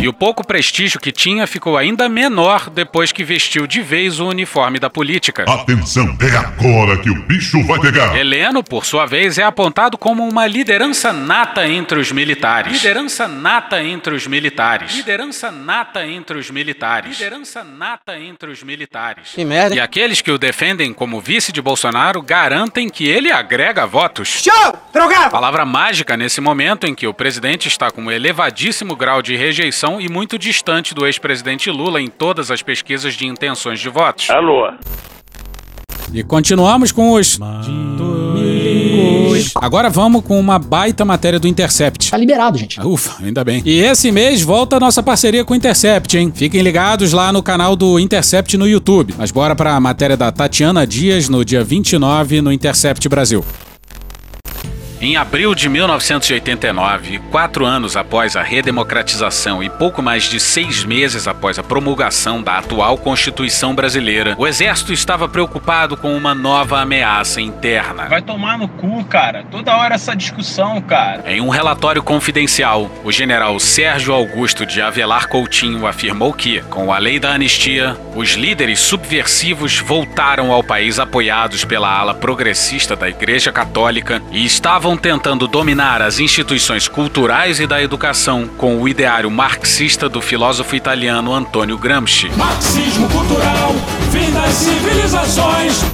E 0.00 0.06
o 0.06 0.12
pouco 0.12 0.46
prestígio 0.46 1.00
que 1.00 1.10
tinha 1.10 1.44
ficou 1.44 1.76
ainda 1.76 2.08
menor 2.08 2.70
depois 2.70 3.10
que 3.10 3.24
vestiu 3.24 3.66
de 3.66 3.82
vez 3.82 4.20
o 4.20 4.28
uniforme 4.28 4.78
da 4.78 4.88
política. 4.88 5.42
Atenção, 5.42 6.16
é 6.20 6.36
agora 6.36 6.96
que 6.98 7.10
o 7.10 7.20
bicho 7.26 7.60
vai 7.66 7.80
pegar. 7.80 8.16
Heleno, 8.16 8.62
por 8.62 8.86
sua 8.86 9.06
vez, 9.06 9.38
é 9.38 9.42
apontado 9.42 9.98
como 9.98 10.26
uma 10.26 10.46
liderança 10.46 11.12
nata 11.12 11.66
entre 11.66 11.98
os 11.98 12.12
militares. 12.12 12.74
Liderança 12.74 13.26
nata 13.26 13.82
entre 13.82 14.14
os 14.14 14.24
militares. 14.28 14.94
Liderança 14.94 15.50
nata 15.50 16.06
entre 16.06 16.38
os 16.38 16.48
militares. 16.48 17.18
Liderança 17.18 17.64
nata 17.64 18.16
entre 18.16 18.52
os 18.52 18.62
militares. 18.62 19.32
Que 19.34 19.44
merda. 19.44 19.74
E 19.74 19.80
aqueles 19.80 20.20
que 20.20 20.30
o 20.30 20.38
defendem 20.38 20.94
como 20.94 21.20
vice 21.20 21.50
de 21.50 21.60
Bolsonaro 21.60 22.22
garantem 22.22 22.88
que 22.88 23.08
ele 23.08 23.32
agrega 23.32 23.84
votos. 23.84 24.42
Tchau, 24.42 24.90
drogado! 24.92 25.32
Palavra 25.32 25.64
mágica 25.64 26.16
nesse 26.16 26.40
momento 26.40 26.86
em 26.86 26.94
que 26.94 27.08
o 27.08 27.12
presidente 27.12 27.66
está 27.66 27.90
com 27.90 28.02
um 28.02 28.12
elevadíssimo 28.12 28.94
grau 28.94 29.20
de 29.20 29.34
rejeição 29.34 29.87
e 30.00 30.08
muito 30.08 30.38
distante 30.38 30.94
do 30.94 31.06
ex-presidente 31.06 31.70
Lula 31.70 32.00
em 32.00 32.08
todas 32.08 32.50
as 32.50 32.62
pesquisas 32.62 33.14
de 33.14 33.26
intenções 33.26 33.80
de 33.80 33.88
votos. 33.88 34.28
Alô. 34.28 34.70
E 36.12 36.22
continuamos 36.22 36.90
com 36.90 37.12
os. 37.12 37.38
Agora 39.54 39.90
vamos 39.90 40.24
com 40.24 40.38
uma 40.38 40.58
baita 40.58 41.04
matéria 41.04 41.38
do 41.38 41.46
Intercept. 41.46 42.10
Tá 42.10 42.16
liberado, 42.16 42.56
gente. 42.58 42.80
Ufa, 42.80 43.22
ainda 43.24 43.44
bem. 43.44 43.62
E 43.64 43.80
esse 43.80 44.10
mês 44.10 44.42
volta 44.42 44.76
a 44.76 44.80
nossa 44.80 45.02
parceria 45.02 45.44
com 45.44 45.52
o 45.52 45.56
Intercept, 45.56 46.16
hein? 46.16 46.32
Fiquem 46.34 46.62
ligados 46.62 47.12
lá 47.12 47.32
no 47.32 47.42
canal 47.42 47.76
do 47.76 47.98
Intercept 47.98 48.56
no 48.56 48.66
YouTube. 48.66 49.14
Mas 49.18 49.30
bora 49.30 49.54
pra 49.54 49.78
matéria 49.80 50.16
da 50.16 50.32
Tatiana 50.32 50.86
Dias 50.86 51.28
no 51.28 51.44
dia 51.44 51.62
29 51.62 52.40
no 52.40 52.52
Intercept 52.52 53.08
Brasil. 53.08 53.44
Em 55.00 55.16
abril 55.16 55.54
de 55.54 55.68
1989, 55.68 57.20
quatro 57.30 57.64
anos 57.64 57.96
após 57.96 58.34
a 58.34 58.42
redemocratização 58.42 59.62
e 59.62 59.70
pouco 59.70 60.02
mais 60.02 60.24
de 60.24 60.40
seis 60.40 60.84
meses 60.84 61.28
após 61.28 61.56
a 61.56 61.62
promulgação 61.62 62.42
da 62.42 62.58
atual 62.58 62.98
Constituição 62.98 63.76
brasileira, 63.76 64.34
o 64.36 64.44
Exército 64.44 64.92
estava 64.92 65.28
preocupado 65.28 65.96
com 65.96 66.16
uma 66.16 66.34
nova 66.34 66.80
ameaça 66.80 67.40
interna. 67.40 68.08
Vai 68.08 68.20
tomar 68.20 68.58
no 68.58 68.66
cu, 68.66 69.04
cara. 69.04 69.44
Toda 69.48 69.76
hora 69.76 69.94
essa 69.94 70.16
discussão, 70.16 70.80
cara. 70.80 71.22
Em 71.32 71.40
um 71.40 71.48
relatório 71.48 72.02
confidencial, 72.02 72.90
o 73.04 73.12
general 73.12 73.60
Sérgio 73.60 74.12
Augusto 74.12 74.66
de 74.66 74.82
Avelar 74.82 75.28
Coutinho 75.28 75.86
afirmou 75.86 76.32
que, 76.32 76.60
com 76.62 76.92
a 76.92 76.98
lei 76.98 77.20
da 77.20 77.30
anistia, 77.30 77.96
os 78.16 78.30
líderes 78.30 78.80
subversivos 78.80 79.78
voltaram 79.78 80.50
ao 80.50 80.64
país 80.64 80.98
apoiados 80.98 81.64
pela 81.64 81.88
ala 81.88 82.14
progressista 82.14 82.96
da 82.96 83.08
Igreja 83.08 83.52
Católica 83.52 84.20
e 84.32 84.44
estavam 84.44 84.87
tentando 84.96 85.46
dominar 85.46 86.02
as 86.02 86.18
instituições 86.18 86.88
culturais 86.88 87.60
e 87.60 87.66
da 87.66 87.82
educação 87.82 88.48
com 88.56 88.80
o 88.80 88.88
ideário 88.88 89.30
marxista 89.30 90.08
do 90.08 90.20
filósofo 90.20 90.76
italiano 90.76 91.32
Antônio 91.32 91.76
Gramsci. 91.76 92.30
Marxismo 92.36 93.08
cultural, 93.08 93.74
fim 94.10 94.30
das 94.32 94.52
civilizações. 94.54 95.84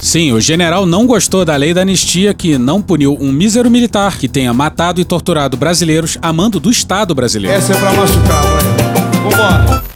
Sim, 0.00 0.32
o 0.32 0.40
general 0.40 0.86
não 0.86 1.06
gostou 1.06 1.44
da 1.44 1.56
lei 1.56 1.74
da 1.74 1.80
anistia 1.80 2.32
que 2.32 2.56
não 2.58 2.80
puniu 2.80 3.16
um 3.20 3.32
mísero 3.32 3.70
militar 3.70 4.16
que 4.18 4.28
tenha 4.28 4.54
matado 4.54 5.00
e 5.00 5.04
torturado 5.04 5.56
brasileiros 5.56 6.16
a 6.22 6.32
mando 6.32 6.60
do 6.60 6.70
Estado 6.70 7.14
brasileiro. 7.14 7.56
Essa 7.56 7.72
é 7.72 7.76
pra 7.76 7.92
machucar, 7.92 8.42
vai. 8.42 8.86
Vambora. 9.30 9.95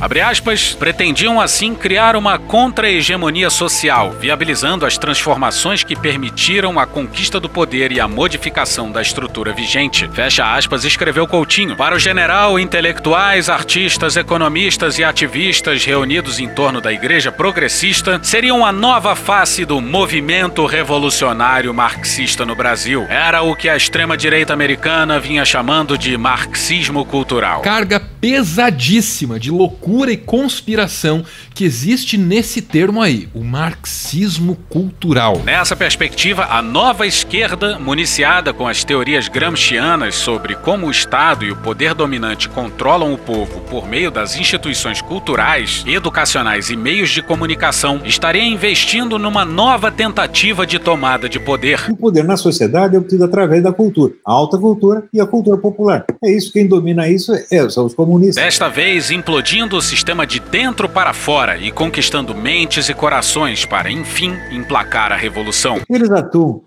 Abre 0.00 0.22
aspas, 0.22 0.72
pretendiam 0.72 1.38
assim 1.38 1.74
criar 1.74 2.16
uma 2.16 2.38
contra-hegemonia 2.38 3.50
social, 3.50 4.12
viabilizando 4.12 4.86
as 4.86 4.96
transformações 4.96 5.84
que 5.84 5.94
permitiram 5.94 6.80
a 6.80 6.86
conquista 6.86 7.38
do 7.38 7.50
poder 7.50 7.92
e 7.92 8.00
a 8.00 8.08
modificação 8.08 8.90
da 8.90 9.02
estrutura 9.02 9.52
vigente. 9.52 10.08
Fecha 10.14 10.54
aspas, 10.54 10.86
escreveu 10.86 11.26
Coutinho. 11.26 11.76
Para 11.76 11.94
o 11.94 11.98
general, 11.98 12.58
intelectuais, 12.58 13.50
artistas, 13.50 14.16
economistas 14.16 14.98
e 14.98 15.04
ativistas 15.04 15.84
reunidos 15.84 16.40
em 16.40 16.48
torno 16.48 16.80
da 16.80 16.90
igreja 16.90 17.30
progressista 17.30 18.18
seriam 18.22 18.64
a 18.64 18.72
nova 18.72 19.14
face 19.14 19.66
do 19.66 19.82
movimento 19.82 20.64
revolucionário 20.64 21.74
marxista 21.74 22.46
no 22.46 22.54
Brasil. 22.54 23.04
Era 23.10 23.42
o 23.42 23.54
que 23.54 23.68
a 23.68 23.76
extrema-direita 23.76 24.54
americana 24.54 25.20
vinha 25.20 25.44
chamando 25.44 25.98
de 25.98 26.16
marxismo 26.16 27.04
cultural. 27.04 27.60
Carga 27.60 28.00
pesadíssima 28.00 29.38
de 29.38 29.50
loucura 29.50 29.89
e 30.12 30.16
conspiração 30.16 31.24
que 31.60 31.64
existe 31.66 32.16
nesse 32.16 32.62
termo 32.62 33.02
aí, 33.02 33.28
o 33.34 33.44
marxismo 33.44 34.56
cultural. 34.70 35.42
Nessa 35.44 35.76
perspectiva, 35.76 36.46
a 36.46 36.62
nova 36.62 37.06
esquerda, 37.06 37.78
municiada 37.78 38.50
com 38.54 38.66
as 38.66 38.82
teorias 38.82 39.28
gramscianas 39.28 40.14
sobre 40.14 40.54
como 40.54 40.86
o 40.86 40.90
Estado 40.90 41.44
e 41.44 41.52
o 41.52 41.56
poder 41.56 41.92
dominante 41.92 42.48
controlam 42.48 43.12
o 43.12 43.18
povo 43.18 43.60
por 43.68 43.86
meio 43.86 44.10
das 44.10 44.36
instituições 44.36 45.02
culturais, 45.02 45.84
educacionais 45.86 46.70
e 46.70 46.76
meios 46.76 47.10
de 47.10 47.20
comunicação, 47.20 48.00
estaria 48.06 48.42
investindo 48.42 49.18
numa 49.18 49.44
nova 49.44 49.90
tentativa 49.90 50.66
de 50.66 50.78
tomada 50.78 51.28
de 51.28 51.38
poder. 51.38 51.90
O 51.90 51.96
poder 51.96 52.24
na 52.24 52.38
sociedade 52.38 52.96
é 52.96 52.98
obtido 52.98 53.24
através 53.24 53.62
da 53.62 53.70
cultura, 53.70 54.14
a 54.26 54.32
alta 54.32 54.56
cultura 54.56 55.04
e 55.12 55.20
a 55.20 55.26
cultura 55.26 55.58
popular. 55.58 56.06
É 56.24 56.32
isso, 56.32 56.54
quem 56.54 56.66
domina 56.66 57.06
isso 57.06 57.34
é, 57.50 57.68
são 57.68 57.84
os 57.84 57.92
comunistas. 57.92 58.42
Desta 58.42 58.70
vez, 58.70 59.10
implodindo 59.10 59.76
o 59.76 59.82
sistema 59.82 60.26
de 60.26 60.40
dentro 60.40 60.88
para 60.88 61.12
fora 61.12 61.49
e 61.58 61.70
conquistando 61.70 62.34
mentes 62.34 62.88
e 62.88 62.94
corações 62.94 63.64
para, 63.64 63.90
enfim, 63.90 64.34
emplacar 64.50 65.12
a 65.12 65.16
revolução. 65.16 65.80
Eles 65.88 66.10
atuam 66.10 66.62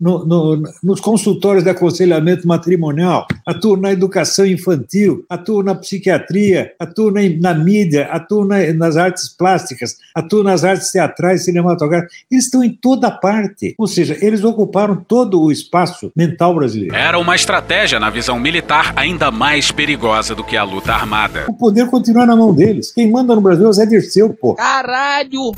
no, 0.00 0.24
no, 0.24 0.62
nos 0.82 1.00
consultórios 1.00 1.64
de 1.64 1.70
aconselhamento 1.70 2.46
matrimonial, 2.46 3.26
atuam 3.46 3.76
na 3.76 3.92
educação 3.92 4.46
infantil, 4.46 5.24
atuam 5.28 5.62
na 5.62 5.74
psiquiatria, 5.74 6.72
atuam 6.78 7.12
na, 7.12 7.20
na 7.40 7.54
mídia, 7.54 8.08
atuam 8.10 8.44
na, 8.44 8.72
nas 8.72 8.96
artes 8.96 9.28
plásticas, 9.28 9.96
atuam 10.14 10.42
nas 10.42 10.64
artes 10.64 10.90
teatrais, 10.90 11.44
cinematográficas. 11.44 12.12
Eles 12.30 12.44
estão 12.44 12.62
em 12.62 12.70
toda 12.70 13.10
parte. 13.10 13.74
Ou 13.78 13.86
seja, 13.86 14.16
eles 14.20 14.44
ocuparam 14.44 14.96
todo 14.96 15.40
o 15.40 15.50
espaço 15.50 16.10
mental 16.16 16.54
brasileiro. 16.54 16.94
Era 16.94 17.18
uma 17.18 17.34
estratégia, 17.34 18.00
na 18.00 18.10
visão 18.10 18.38
militar, 18.38 18.92
ainda 18.96 19.30
mais 19.30 19.70
perigosa 19.70 20.34
do 20.34 20.44
que 20.44 20.56
a 20.56 20.64
luta 20.64 20.92
armada. 20.92 21.46
O 21.48 21.54
poder 21.54 21.86
continua 21.86 22.26
na 22.26 22.36
mão 22.36 22.52
deles. 22.52 22.92
Quem 22.92 23.10
manda 23.10 23.34
no 23.34 23.40
Brasil 23.40 23.66
é 23.66 23.68
o 23.68 23.72
Zé 23.72 23.86
Dirceu, 23.86 24.17
pô. 24.40 24.54
Caralho! 24.54 25.52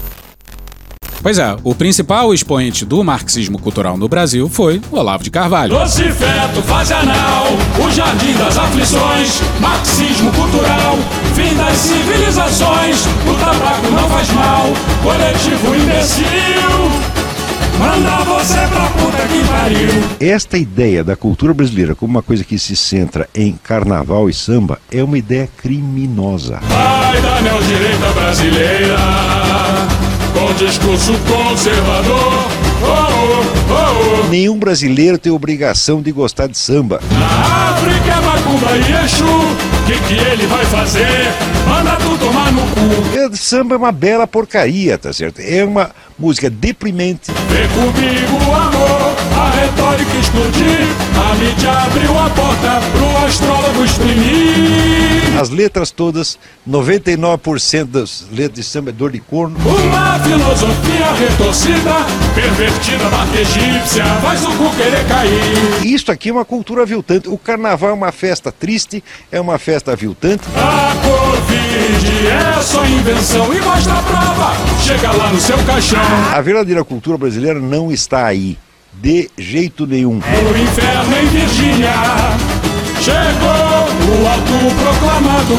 Pois 1.23 1.39
é, 1.39 1.55
o 1.63 1.75
principal 1.75 2.33
expoente 2.33 2.85
do 2.85 3.05
marxismo 3.05 3.59
cultural 3.59 3.99
no 3.99 4.09
Brasil 4.09 4.49
foi 4.49 4.81
Olavo 4.91 5.23
de 5.23 5.31
Carvalho. 5.31 5.79
Doce 5.79 6.05
feto, 6.05 6.63
fase 6.63 6.95
anal, 6.95 7.47
o 7.79 7.91
jardim 7.91 8.33
das 8.39 8.57
aflições, 8.57 9.39
marxismo 9.61 10.33
cultural, 10.33 10.97
fim 11.35 11.55
das 11.57 11.77
civilizações, 11.77 13.05
o 13.29 13.35
tabaco 13.39 13.91
não 13.91 14.09
faz 14.09 14.31
mal, 14.31 14.65
coletivo 15.03 15.75
imbecil. 15.75 17.30
Manda 17.81 18.25
você 18.25 18.59
pra 18.69 18.87
puta 18.91 19.27
que 19.27 19.43
pariu. 19.49 19.89
Esta 20.21 20.59
ideia 20.59 21.03
da 21.03 21.17
cultura 21.17 21.55
brasileira 21.55 21.95
como 21.95 22.11
uma 22.11 22.23
coisa 22.23 22.45
que 22.45 22.59
se 22.59 22.77
centra 22.77 23.27
em 23.35 23.59
carnaval 23.65 24.29
e 24.29 24.35
samba 24.35 24.79
é 24.93 25.03
uma 25.03 25.17
ideia 25.17 25.49
criminosa. 25.57 26.61
Vai 26.63 27.21
da 27.23 27.41
neodireita 27.41 28.11
brasileira, 28.15 28.99
com 30.35 30.53
discurso 30.63 31.13
conservador. 31.27 32.51
Oh, 32.83 33.45
oh, 33.71 34.25
oh. 34.25 34.29
Nenhum 34.29 34.59
brasileiro 34.59 35.17
tem 35.19 35.33
obrigação 35.33 36.03
de 36.03 36.13
gostar 36.13 36.49
de 36.49 36.59
samba. 36.59 37.01
Na 37.19 37.71
África 37.71 38.21
macumba 38.21 38.77
e 38.77 39.05
Exu, 39.05 39.25
que 39.87 39.99
que 40.09 40.15
ele 40.15 40.47
vai 40.47 40.65
fazer? 40.67 41.33
Manda 41.69 41.97
tu 41.97 42.19
tomar 42.19 42.53
no 42.53 42.63
cu. 42.63 43.37
Samba 43.37 43.75
é 43.75 43.79
uma 43.79 43.93
bela 43.93 44.27
porcaria, 44.27 44.99
tá 44.99 45.13
certo? 45.13 45.41
É 45.41 45.65
uma 45.65 45.91
música 46.19 46.51
deprimente. 46.51 47.33
Vem 47.49 47.69
comigo, 47.69 48.53
amor, 48.53 49.17
a 49.37 49.51
retórica 49.51 50.17
explodir. 50.19 51.11
A 51.17 51.35
mídia 51.35 51.71
abriu 51.71 52.19
a 52.19 52.31
porta 52.31 52.81
pro 52.93 53.27
astrólogo 53.27 53.85
exprimir. 53.85 55.39
As 55.41 55.49
letras 55.49 55.91
todas, 55.91 56.39
99% 56.69 57.85
das 57.85 58.27
letras 58.31 58.57
de 58.57 58.63
samba 58.63 58.91
é 58.91 58.93
dor 58.93 59.11
de 59.13 59.21
corno. 59.21 59.57
Uma 59.59 60.19
filosofia 60.19 61.13
retorcida, 61.19 61.95
pervertida, 62.35 63.09
marca 63.09 63.41
egípcia, 63.41 64.05
faz 64.21 64.45
o 64.45 64.51
cu 64.51 64.71
querer 64.77 65.07
cair. 65.07 65.87
Isso 65.87 66.13
aqui 66.13 66.29
é 66.29 66.33
uma 66.33 66.45
cultura 66.45 66.83
aviltante. 66.83 67.29
O 67.29 67.39
carnaval 67.39 67.91
é 67.91 67.95
uma 67.95 68.13
festa 68.13 68.53
triste, 68.53 69.03
é 69.33 69.41
uma 69.41 69.59
festa 69.59 69.70
aviltante. 69.93 70.45
A 70.57 70.95
Covid 71.03 72.27
é 72.27 72.63
só 72.63 72.85
invenção 72.85 73.55
e 73.55 73.61
mostra 73.61 73.93
a 73.93 74.03
prova. 74.03 74.53
Chega 74.83 75.13
lá 75.13 75.31
no 75.31 75.41
seu 75.41 75.59
caixão. 75.59 76.01
A 76.35 76.41
verdadeira 76.41 76.85
cultura 76.85 77.17
brasileira 77.17 77.61
não 77.61 77.93
está 77.93 78.27
aí, 78.27 78.59
de 78.95 79.31
jeito 79.39 79.87
nenhum. 79.87 80.19
O 80.19 80.59
inferno 80.59 81.17
em 81.23 81.27
Virgínia 81.27 81.93
chegou 83.01 83.87
o 84.11 84.29
autoproclamado 84.29 85.57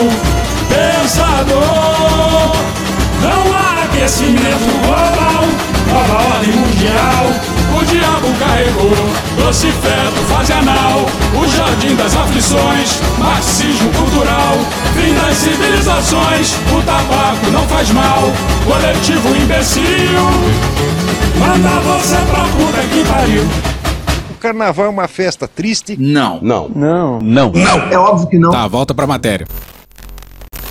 pensador. 0.69 1.61
Não 3.21 3.53
há 3.53 3.80
aquecimento 3.91 4.71
global, 4.81 5.43
nova 5.87 6.35
ordem 6.35 6.53
mundial. 6.53 7.27
O 7.77 7.85
diabo 7.85 8.27
carregou 8.39 8.91
doce 9.37 9.67
feto, 9.67 10.21
fase 10.29 10.53
anal. 10.53 11.05
O 11.35 11.47
jardim 11.47 11.95
das 11.95 12.15
aflições, 12.15 12.99
marxismo 13.19 13.91
cultural. 13.91 14.57
Fim 14.95 15.13
das 15.13 15.37
civilizações, 15.37 16.53
o 16.73 16.81
tabaco 16.83 17.51
não 17.51 17.67
faz 17.67 17.91
mal. 17.91 18.31
Coletivo 18.65 19.35
imbecil, 19.35 19.83
manda 21.37 21.69
você 21.81 22.15
pra 22.29 22.43
puta 22.45 22.81
que 22.87 23.03
pariu. 23.07 23.43
O 24.31 24.33
carnaval 24.41 24.85
é 24.85 24.89
uma 24.89 25.07
festa 25.07 25.47
triste? 25.47 25.95
Não. 25.99 26.39
Não. 26.41 26.69
Não. 26.69 27.19
Não. 27.21 27.51
É 27.91 27.97
óbvio 27.97 28.27
que 28.27 28.39
não. 28.39 28.51
Tá, 28.51 28.67
volta 28.67 28.93
pra 28.93 29.05
matéria. 29.05 29.47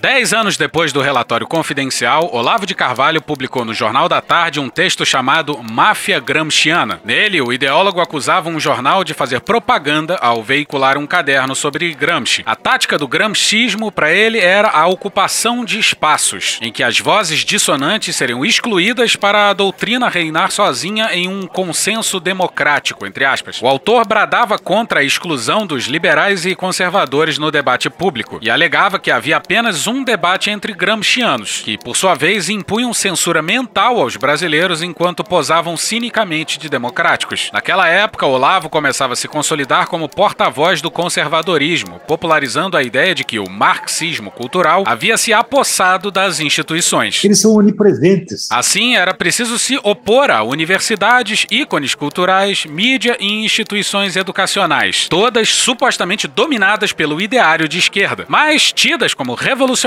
Dez 0.01 0.33
anos 0.33 0.57
depois 0.57 0.95
do 0.95 1.03
relatório 1.03 1.47
confidencial, 1.47 2.31
Olavo 2.33 2.65
de 2.65 2.75
Carvalho 2.75 3.21
publicou 3.21 3.67
no 3.67 3.75
Jornal 3.75 4.09
da 4.09 4.23
Tarde 4.23 4.59
um 4.59 4.71
texto 4.71 5.05
chamado 5.05 5.63
Máfia 5.63 6.19
Gramsciana. 6.19 7.03
Nele, 7.05 7.43
o 7.43 7.53
ideólogo 7.53 8.01
acusava 8.01 8.49
um 8.49 8.59
jornal 8.59 9.05
de 9.05 9.13
fazer 9.13 9.41
propaganda 9.41 10.17
ao 10.17 10.43
veicular 10.43 10.97
um 10.97 11.07
caderno 11.07 11.55
sobre 11.55 11.93
Gramsci. 11.93 12.43
A 12.47 12.57
tática 12.57 12.97
do 12.97 13.07
gramscismo 13.07 13.93
para 13.93 14.11
ele 14.11 14.39
era 14.39 14.71
a 14.71 14.87
ocupação 14.87 15.67
de 15.67 15.79
espaços, 15.79 16.59
em 16.63 16.73
que 16.73 16.83
as 16.83 16.99
vozes 16.99 17.41
dissonantes 17.41 18.17
seriam 18.17 18.43
excluídas 18.43 19.17
para 19.17 19.51
a 19.51 19.53
doutrina 19.53 20.09
reinar 20.09 20.51
sozinha 20.51 21.11
em 21.13 21.29
um 21.29 21.47
consenso 21.47 22.19
democrático, 22.19 23.05
entre 23.05 23.27
aspas. 23.27 23.61
O 23.61 23.67
autor 23.67 24.07
bradava 24.07 24.59
contra 24.59 25.01
a 25.01 25.05
exclusão 25.05 25.67
dos 25.67 25.85
liberais 25.85 26.47
e 26.47 26.55
conservadores 26.55 27.37
no 27.37 27.51
debate 27.51 27.91
público 27.91 28.39
e 28.41 28.49
alegava 28.49 28.99
que 28.99 29.11
havia 29.11 29.37
apenas 29.37 29.90
um 29.91 30.05
debate 30.05 30.51
entre 30.51 30.73
gramscianos, 30.73 31.61
que 31.63 31.77
por 31.77 31.97
sua 31.97 32.15
vez 32.15 32.49
impunham 32.49 32.95
censura 32.95 33.43
mental 33.43 34.01
aos 34.01 34.17
brasileiros 34.17 34.83
enquanto 34.83 35.25
posavam 35.25 35.77
cinicamente 35.77 36.59
de 36.59 36.69
democráticos. 36.69 37.51
Naquela 37.53 37.89
época, 37.89 38.27
Olavo 38.27 38.69
começava 38.69 39.15
a 39.15 39.17
se 39.17 39.27
consolidar 39.29 39.89
como 39.89 40.09
porta-voz 40.09 40.81
do 40.81 40.91
conservadorismo, 40.91 42.01
popularizando 42.07 42.77
a 42.77 42.83
ideia 42.83 43.15
de 43.15 43.25
que 43.25 43.39
o 43.39 43.51
marxismo 43.51 44.31
cultural 44.31 44.85
havia 44.87 45.17
se 45.17 45.33
apossado 45.33 46.11
das 46.11 46.41
instituições. 46.41 47.25
Eles 47.25 47.41
são 47.41 47.55
onipresentes. 47.55 48.49
Assim, 48.51 48.97
era 48.97 49.13
preciso 49.13 49.59
se 49.59 49.79
opor 49.83 50.31
a 50.31 50.43
universidades, 50.43 51.47
ícones 51.51 51.95
culturais, 51.95 52.65
mídia 52.65 53.17
e 53.21 53.45
instituições 53.45 54.17
educacionais, 54.17 55.09
todas 55.09 55.49
supostamente 55.49 56.29
dominadas 56.29 56.93
pelo 56.93 57.21
ideário 57.21 57.69
de 57.69 57.79
esquerda, 57.79 58.25
mas 58.29 58.73
tidas 58.73 59.15
como 59.15 59.35
revolucionárias, 59.35 59.80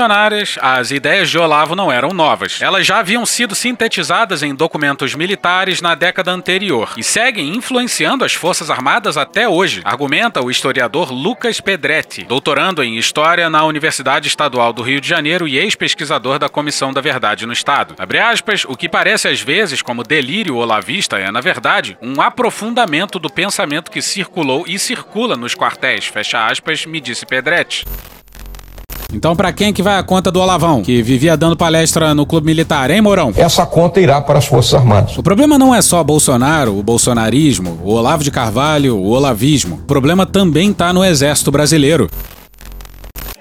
as 0.60 0.90
ideias 0.90 1.30
de 1.30 1.38
Olavo 1.38 1.76
não 1.76 1.90
eram 1.90 2.08
novas. 2.08 2.60
Elas 2.60 2.84
já 2.84 2.98
haviam 2.98 3.24
sido 3.24 3.54
sintetizadas 3.54 4.42
em 4.42 4.54
documentos 4.54 5.14
militares 5.14 5.80
na 5.80 5.94
década 5.94 6.32
anterior 6.32 6.92
e 6.96 7.04
seguem 7.04 7.54
influenciando 7.54 8.24
as 8.24 8.34
Forças 8.34 8.70
Armadas 8.70 9.16
até 9.16 9.48
hoje, 9.48 9.82
argumenta 9.84 10.44
o 10.44 10.50
historiador 10.50 11.12
Lucas 11.12 11.60
Pedretti, 11.60 12.24
doutorando 12.24 12.82
em 12.82 12.96
História 12.96 13.48
na 13.48 13.64
Universidade 13.64 14.26
Estadual 14.26 14.72
do 14.72 14.82
Rio 14.82 15.00
de 15.00 15.08
Janeiro 15.08 15.46
e 15.46 15.58
ex-pesquisador 15.58 16.40
da 16.40 16.48
Comissão 16.48 16.92
da 16.92 17.00
Verdade 17.00 17.46
no 17.46 17.52
Estado. 17.52 17.94
Abre 17.96 18.18
aspas, 18.18 18.64
o 18.64 18.76
que 18.76 18.88
parece 18.88 19.28
às 19.28 19.40
vezes 19.40 19.80
como 19.80 20.02
delírio 20.02 20.56
olavista 20.56 21.18
é, 21.18 21.30
na 21.30 21.40
verdade, 21.40 21.96
um 22.02 22.20
aprofundamento 22.20 23.20
do 23.20 23.30
pensamento 23.30 23.92
que 23.92 24.02
circulou 24.02 24.64
e 24.66 24.76
circula 24.76 25.36
nos 25.36 25.54
quartéis, 25.54 26.06
fecha 26.06 26.46
aspas, 26.46 26.84
me 26.84 27.00
disse 27.00 27.24
Pedretti. 27.24 27.84
Então, 29.14 29.36
pra 29.36 29.52
quem 29.52 29.72
que 29.72 29.82
vai 29.82 29.98
a 29.98 30.02
conta 30.02 30.30
do 30.30 30.40
Olavão, 30.40 30.82
que 30.82 31.00
vivia 31.02 31.36
dando 31.36 31.56
palestra 31.56 32.14
no 32.14 32.26
clube 32.26 32.46
militar, 32.46 32.90
hein, 32.90 33.00
Mourão? 33.00 33.32
Essa 33.36 33.64
conta 33.64 34.00
irá 34.00 34.20
para 34.20 34.38
as 34.38 34.46
Forças 34.46 34.74
Armadas. 34.74 35.16
O 35.16 35.22
problema 35.22 35.56
não 35.56 35.74
é 35.74 35.80
só 35.80 36.02
Bolsonaro, 36.02 36.76
o 36.78 36.82
bolsonarismo, 36.82 37.78
o 37.84 37.92
Olavo 37.92 38.24
de 38.24 38.30
Carvalho, 38.30 38.96
o 38.96 39.10
olavismo. 39.10 39.76
O 39.76 39.86
problema 39.86 40.26
também 40.26 40.72
tá 40.72 40.92
no 40.92 41.04
Exército 41.04 41.50
Brasileiro. 41.50 42.10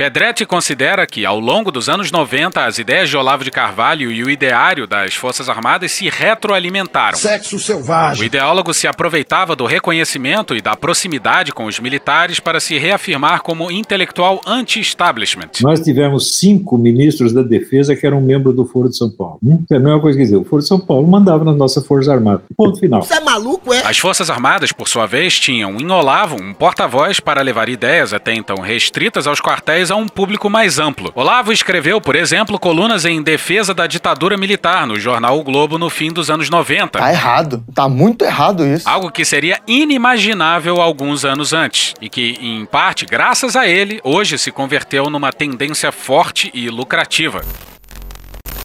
Pedretti 0.03 0.45
considera 0.45 1.07
que, 1.07 1.25
ao 1.25 1.39
longo 1.39 1.71
dos 1.71 1.87
anos 1.87 2.11
90, 2.11 2.65
as 2.65 2.77
ideias 2.77 3.09
de 3.09 3.15
Olavo 3.15 3.41
de 3.41 3.49
Carvalho 3.49 4.11
e 4.11 4.21
o 4.21 4.29
ideário 4.29 4.85
das 4.85 5.15
Forças 5.15 5.47
Armadas 5.47 5.93
se 5.93 6.09
retroalimentaram. 6.09 7.17
Sexo 7.17 7.57
selvagem. 7.57 8.21
O 8.21 8.25
ideólogo 8.25 8.73
se 8.73 8.85
aproveitava 8.85 9.55
do 9.55 9.65
reconhecimento 9.65 10.57
e 10.57 10.61
da 10.61 10.75
proximidade 10.75 11.53
com 11.53 11.67
os 11.67 11.79
militares 11.79 12.41
para 12.41 12.59
se 12.59 12.77
reafirmar 12.77 13.43
como 13.43 13.71
intelectual 13.71 14.41
anti-establishment. 14.45 15.51
Nós 15.61 15.79
tivemos 15.79 16.37
cinco 16.37 16.77
ministros 16.77 17.31
da 17.31 17.41
Defesa 17.41 17.95
que 17.95 18.05
eram 18.05 18.19
membros 18.19 18.53
do 18.53 18.65
Foro 18.65 18.89
de 18.89 18.97
São 18.97 19.09
Paulo. 19.09 19.39
Hum? 19.41 19.63
É 19.71 19.77
a 19.77 19.79
mesma 19.79 20.01
coisa 20.01 20.17
que 20.17 20.23
dizer, 20.25 20.35
o 20.35 20.43
Foro 20.43 20.61
de 20.61 20.67
São 20.67 20.81
Paulo 20.81 21.07
mandava 21.07 21.45
na 21.45 21.53
nossa 21.53 21.81
Força 21.81 22.11
Armada. 22.11 22.43
Ponto 22.57 22.77
final. 22.77 23.03
Você 23.03 23.13
é 23.13 23.21
maluco, 23.21 23.73
é? 23.73 23.87
As 23.87 23.97
Forças 23.97 24.29
Armadas, 24.29 24.73
por 24.73 24.89
sua 24.89 25.05
vez, 25.05 25.39
tinham 25.39 25.77
em 25.77 25.89
Olavo 25.89 26.35
um 26.35 26.53
porta-voz 26.53 27.21
para 27.21 27.41
levar 27.41 27.69
ideias 27.69 28.13
até 28.13 28.33
então 28.33 28.57
restritas 28.57 29.27
aos 29.27 29.39
quartéis 29.39 29.92
a 29.93 29.97
um 29.97 30.07
público 30.07 30.49
mais 30.49 30.79
amplo. 30.79 31.11
Olavo 31.15 31.51
escreveu, 31.51 32.01
por 32.01 32.15
exemplo, 32.15 32.59
colunas 32.59 33.05
em 33.05 33.21
defesa 33.21 33.73
da 33.73 33.87
ditadura 33.87 34.37
militar 34.37 34.85
no 34.85 34.99
jornal 34.99 35.39
O 35.39 35.43
Globo 35.43 35.77
no 35.77 35.89
fim 35.89 36.11
dos 36.11 36.29
anos 36.29 36.49
90. 36.49 36.99
Tá 36.99 37.11
errado. 37.11 37.63
Tá 37.73 37.87
muito 37.87 38.25
errado 38.25 38.65
isso. 38.65 38.87
Algo 38.89 39.11
que 39.11 39.23
seria 39.23 39.59
inimaginável 39.67 40.81
alguns 40.81 41.23
anos 41.23 41.53
antes. 41.53 41.93
E 42.01 42.09
que, 42.09 42.37
em 42.41 42.65
parte, 42.65 43.05
graças 43.05 43.55
a 43.55 43.67
ele, 43.67 43.99
hoje 44.03 44.37
se 44.37 44.51
converteu 44.51 45.09
numa 45.09 45.31
tendência 45.31 45.91
forte 45.91 46.51
e 46.53 46.69
lucrativa. 46.69 47.43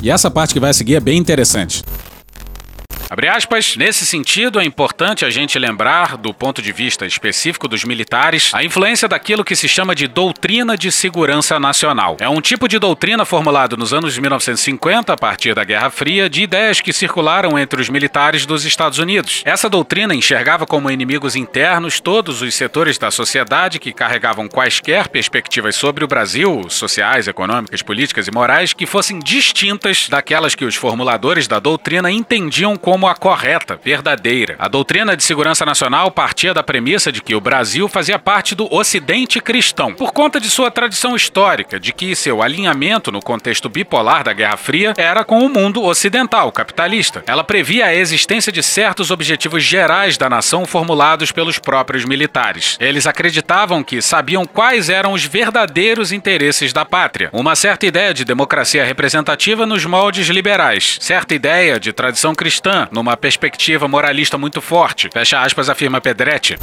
E 0.01 0.11
essa 0.11 0.31
parte 0.31 0.55
que 0.55 0.61
vai 0.61 0.73
seguir 0.73 0.95
é 0.95 1.01
bem 1.01 1.19
interessante. 1.19 1.83
Abre 3.11 3.27
aspas, 3.27 3.75
nesse 3.75 4.05
sentido 4.05 4.61
é 4.61 4.65
importante 4.65 5.25
a 5.25 5.31
gente 5.31 5.59
lembrar, 5.59 6.19
do 6.19 6.35
ponto 6.35 6.61
de 6.61 6.71
vista 6.73 7.07
específico 7.07 7.67
dos 7.67 7.83
militares, 7.83 8.51
a 8.53 8.63
influência 8.63 9.09
daquilo 9.09 9.43
que 9.43 9.57
se 9.57 9.67
chama 9.67 9.95
de 9.95 10.07
doutrina 10.07 10.77
de 10.77 10.93
segurança 10.93 11.59
nacional. 11.59 12.19
É 12.21 12.29
um 12.29 12.43
tipo 12.43 12.69
de 12.69 12.79
doutrina 12.79 13.25
formulado 13.25 13.79
nos 13.79 13.95
anos 13.95 14.13
de 14.13 14.21
1950, 14.21 15.11
a 15.11 15.17
partir 15.17 15.55
da 15.55 15.65
Guerra 15.65 15.89
Fria, 15.89 16.29
de 16.29 16.43
ideias 16.43 16.83
que 16.83 16.93
circularam 16.93 17.59
entre 17.59 17.81
os 17.81 17.89
militares 17.89 18.45
dos 18.45 18.67
Estados 18.67 18.99
Unidos. 18.99 19.41
Essa 19.47 19.71
doutrina 19.71 20.15
enxergava 20.15 20.67
como 20.67 20.91
inimigos 20.91 21.35
internos 21.35 22.01
todos 22.01 22.43
os 22.43 22.55
setores 22.55 22.99
da 22.99 23.11
sociedade 23.11 23.79
que 23.79 23.91
carregavam 23.91 24.49
quaisquer 24.49 25.09
perspectivas 25.09 25.77
sobre 25.77 26.05
o 26.05 26.09
Brasil, 26.09 26.67
sociais, 26.69 27.27
econômicas, 27.27 27.81
políticas 27.81 28.29
e 28.29 28.31
morais, 28.31 28.75
que 28.75 28.85
fossem 28.85 29.19
distintas 29.19 30.11
daquelas 30.11 30.55
que 30.55 30.67
os 30.67 30.75
formuladores 30.75 31.49
da 31.49 31.59
doutrina 31.59 32.11
entendiam 32.11 32.77
como 32.77 32.98
a 33.07 33.15
correta, 33.15 33.79
verdadeira. 33.83 34.57
A 34.59 34.69
doutrina 34.69 35.17
de 35.17 35.23
segurança 35.23 35.65
nacional 35.65 36.11
partia 36.11 36.55
da 36.55 36.63
premissa 36.63 37.13
de 37.13 37.23
que 37.23 37.35
o 37.35 37.41
Brasil 37.41 37.89
fazia 37.89 38.19
parte 38.19 38.55
do 38.55 38.73
Ocidente 38.75 39.41
cristão, 39.41 39.95
por 39.95 40.13
conta 40.13 40.41
de 40.41 40.49
sua 40.49 40.71
tradição 40.71 41.15
histórica, 41.15 41.79
de 41.79 41.93
que 41.93 42.17
seu 42.17 42.43
alinhamento 42.43 43.13
no 43.13 43.21
contexto 43.21 43.69
bipolar 43.69 44.25
da 44.25 44.33
Guerra 44.33 44.57
Fria 44.57 44.95
era 44.97 45.25
com 45.25 45.45
o 45.45 45.49
mundo 45.49 45.83
ocidental, 45.85 46.51
capitalista. 46.51 47.23
Ela 47.27 47.45
previa 47.45 47.87
a 47.87 47.95
existência 47.95 48.51
de 48.51 48.63
certos 48.63 49.11
objetivos 49.11 49.63
gerais 49.63 50.17
da 50.17 50.29
nação 50.29 50.67
formulados 50.67 51.31
pelos 51.31 51.59
próprios 51.59 52.05
militares. 52.05 52.77
Eles 52.81 53.07
acreditavam 53.07 53.85
que 53.85 54.01
sabiam 54.01 54.45
quais 54.47 54.89
eram 54.89 55.13
os 55.13 55.25
verdadeiros 55.25 56.13
interesses 56.13 56.73
da 56.73 56.85
pátria. 56.85 57.31
Uma 57.33 57.55
certa 57.55 57.87
ideia 57.87 58.15
de 58.15 58.25
democracia 58.25 58.85
representativa 58.85 59.67
nos 59.67 59.85
moldes 59.85 60.29
liberais, 60.29 60.99
certa 61.01 61.35
ideia 61.35 61.79
de 61.79 61.93
tradição 61.93 62.35
cristã, 62.35 62.88
numa 62.93 63.17
perspectiva 63.17 63.89
moralista 63.89 64.39
muito 64.39 64.61
forte. 64.61 65.09
Fecha 65.13 65.41
aspas, 65.41 65.69
afirma 65.69 66.01
Pedretti. 66.01 66.59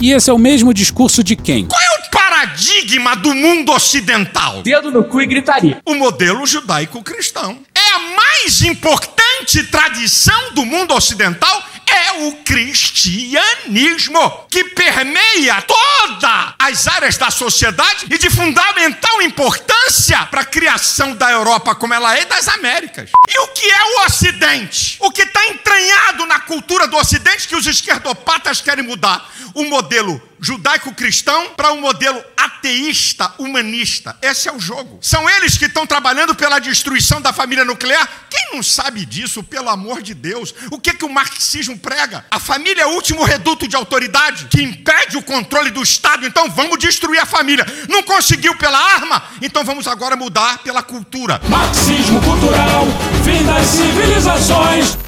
E 0.00 0.12
esse 0.12 0.30
é 0.30 0.32
o 0.32 0.38
mesmo 0.38 0.72
discurso 0.72 1.24
de 1.24 1.34
quem? 1.34 1.66
Qual 1.66 1.80
é 1.80 1.98
o 1.98 2.10
paradigma 2.10 3.16
do 3.16 3.34
mundo 3.34 3.72
ocidental? 3.72 4.62
Dedo 4.62 4.90
no 4.90 5.02
cu 5.04 5.20
e 5.20 5.26
gritaria. 5.26 5.80
O 5.84 5.94
modelo 5.94 6.46
judaico-cristão. 6.46 7.58
É 7.74 7.94
a 7.94 7.98
mais 7.98 8.62
importante 8.62 9.64
tradição 9.64 10.52
do 10.52 10.64
mundo 10.64 10.94
ocidental 10.94 11.64
é 11.90 12.26
o 12.26 12.32
cristianismo, 12.44 14.46
que 14.50 14.64
permeia 14.64 15.62
todas 15.62 16.54
as 16.58 16.86
áreas 16.86 17.16
da 17.16 17.30
sociedade 17.30 18.06
e 18.10 18.18
de 18.18 18.30
fundamental 18.30 19.22
importância 19.22 20.26
para 20.26 20.42
a 20.42 20.44
criação 20.44 21.14
da 21.14 21.30
Europa 21.30 21.74
como 21.74 21.94
ela 21.94 22.16
é 22.16 22.22
e 22.22 22.26
das 22.26 22.48
Américas. 22.48 23.10
E 23.28 23.38
o 23.38 23.48
que 23.48 23.66
é 23.66 23.84
o 23.84 24.06
Ocidente? 24.06 24.96
O 25.00 25.10
que 25.10 25.22
está 25.22 25.46
entranhado 25.46 26.26
na 26.26 26.40
cultura 26.40 26.86
do 26.86 26.96
Ocidente 26.96 27.48
que 27.48 27.56
os 27.56 27.66
esquerdopatas 27.66 28.60
querem 28.60 28.84
mudar? 28.84 29.30
O 29.54 29.64
modelo 29.64 30.27
judaico-cristão 30.40 31.50
para 31.56 31.72
um 31.72 31.80
modelo 31.80 32.22
ateísta, 32.36 33.32
humanista. 33.38 34.16
Esse 34.22 34.48
é 34.48 34.52
o 34.52 34.60
jogo. 34.60 34.98
São 35.00 35.28
eles 35.28 35.56
que 35.56 35.66
estão 35.66 35.86
trabalhando 35.86 36.34
pela 36.34 36.58
destruição 36.58 37.20
da 37.20 37.32
família 37.32 37.64
nuclear. 37.64 38.08
Quem 38.30 38.54
não 38.54 38.62
sabe 38.62 39.04
disso, 39.04 39.42
pelo 39.42 39.68
amor 39.68 40.02
de 40.02 40.14
Deus? 40.14 40.54
O 40.70 40.80
que, 40.80 40.94
que 40.94 41.04
o 41.04 41.08
marxismo 41.08 41.78
prega? 41.78 42.24
A 42.30 42.38
família 42.38 42.82
é 42.82 42.86
o 42.86 42.94
último 42.94 43.24
reduto 43.24 43.66
de 43.66 43.76
autoridade 43.76 44.46
que 44.46 44.62
impede 44.62 45.16
o 45.16 45.22
controle 45.22 45.70
do 45.70 45.82
Estado, 45.82 46.26
então 46.26 46.50
vamos 46.50 46.78
destruir 46.78 47.20
a 47.20 47.26
família. 47.26 47.66
Não 47.88 48.02
conseguiu 48.02 48.56
pela 48.56 48.78
arma? 48.78 49.22
Então 49.42 49.64
vamos 49.64 49.86
agora 49.86 50.16
mudar 50.16 50.58
pela 50.58 50.82
cultura. 50.82 51.40
Marxismo 51.48 52.20
cultural, 52.22 52.86
fim 53.24 53.44
das 53.44 53.66
civilizações. 53.66 55.07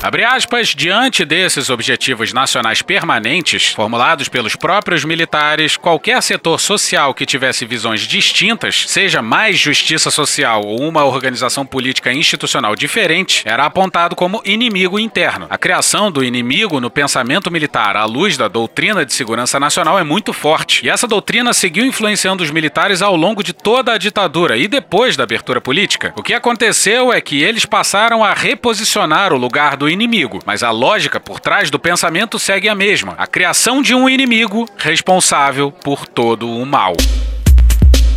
Abre 0.00 0.24
aspas, 0.24 0.68
diante 0.68 1.24
desses 1.24 1.70
objetivos 1.70 2.32
nacionais 2.32 2.80
permanentes, 2.80 3.72
formulados 3.72 4.28
pelos 4.28 4.54
próprios 4.54 5.04
militares, 5.04 5.76
qualquer 5.76 6.22
setor 6.22 6.60
social 6.60 7.12
que 7.12 7.26
tivesse 7.26 7.66
visões 7.66 8.02
distintas, 8.02 8.84
seja 8.86 9.20
mais 9.20 9.58
justiça 9.58 10.08
social 10.08 10.62
ou 10.64 10.82
uma 10.82 11.04
organização 11.04 11.66
política 11.66 12.12
institucional 12.12 12.76
diferente, 12.76 13.42
era 13.44 13.66
apontado 13.66 14.14
como 14.14 14.40
inimigo 14.44 15.00
interno. 15.00 15.48
A 15.50 15.58
criação 15.58 16.12
do 16.12 16.22
inimigo 16.22 16.80
no 16.80 16.90
pensamento 16.90 17.50
militar 17.50 17.96
à 17.96 18.04
luz 18.04 18.36
da 18.36 18.46
doutrina 18.46 19.04
de 19.04 19.12
segurança 19.12 19.58
nacional 19.58 19.98
é 19.98 20.04
muito 20.04 20.32
forte, 20.32 20.86
e 20.86 20.88
essa 20.88 21.08
doutrina 21.08 21.52
seguiu 21.52 21.84
influenciando 21.84 22.44
os 22.44 22.52
militares 22.52 23.02
ao 23.02 23.16
longo 23.16 23.42
de 23.42 23.52
toda 23.52 23.92
a 23.94 23.98
ditadura 23.98 24.56
e 24.56 24.68
depois 24.68 25.16
da 25.16 25.24
abertura 25.24 25.60
política. 25.60 26.14
O 26.16 26.22
que 26.22 26.34
aconteceu 26.34 27.12
é 27.12 27.20
que 27.20 27.42
eles 27.42 27.64
passaram 27.64 28.22
a 28.22 28.32
reposicionar 28.32 29.32
o 29.32 29.36
lugar 29.36 29.76
do 29.76 29.87
inimigo, 29.88 30.40
mas 30.44 30.62
a 30.62 30.70
lógica 30.70 31.18
por 31.18 31.40
trás 31.40 31.70
do 31.70 31.78
pensamento 31.78 32.38
segue 32.38 32.68
a 32.68 32.74
mesma: 32.74 33.14
a 33.16 33.26
criação 33.26 33.82
de 33.82 33.94
um 33.94 34.08
inimigo 34.08 34.68
responsável 34.76 35.70
por 35.70 36.06
todo 36.06 36.48
o 36.48 36.66
mal. 36.66 36.94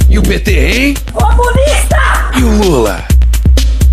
E 0.09 0.19
o 0.19 0.23
PT, 0.23 0.51
hein? 0.51 0.93
Comunista! 1.13 2.31
E 2.37 2.43
o 2.43 2.57
Lula? 2.57 3.05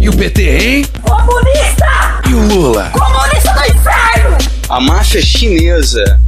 E 0.00 0.08
o 0.08 0.16
PT, 0.16 0.42
hein? 0.42 0.84
Comunista! 1.02 2.22
E 2.28 2.34
o 2.34 2.46
Lula? 2.48 2.90
Comunista 2.90 3.52
do 3.52 3.64
inferno! 3.66 4.38
A 4.68 4.80
máfia 4.80 5.22
chinesa 5.22 6.20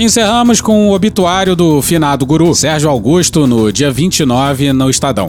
Encerramos 0.00 0.60
com 0.60 0.88
o 0.88 0.92
obituário 0.92 1.56
do 1.56 1.82
finado 1.82 2.24
guru 2.24 2.54
Sérgio 2.54 2.88
Augusto 2.88 3.48
no 3.48 3.72
dia 3.72 3.90
29 3.90 4.72
no 4.72 4.88
Estadão. 4.88 5.28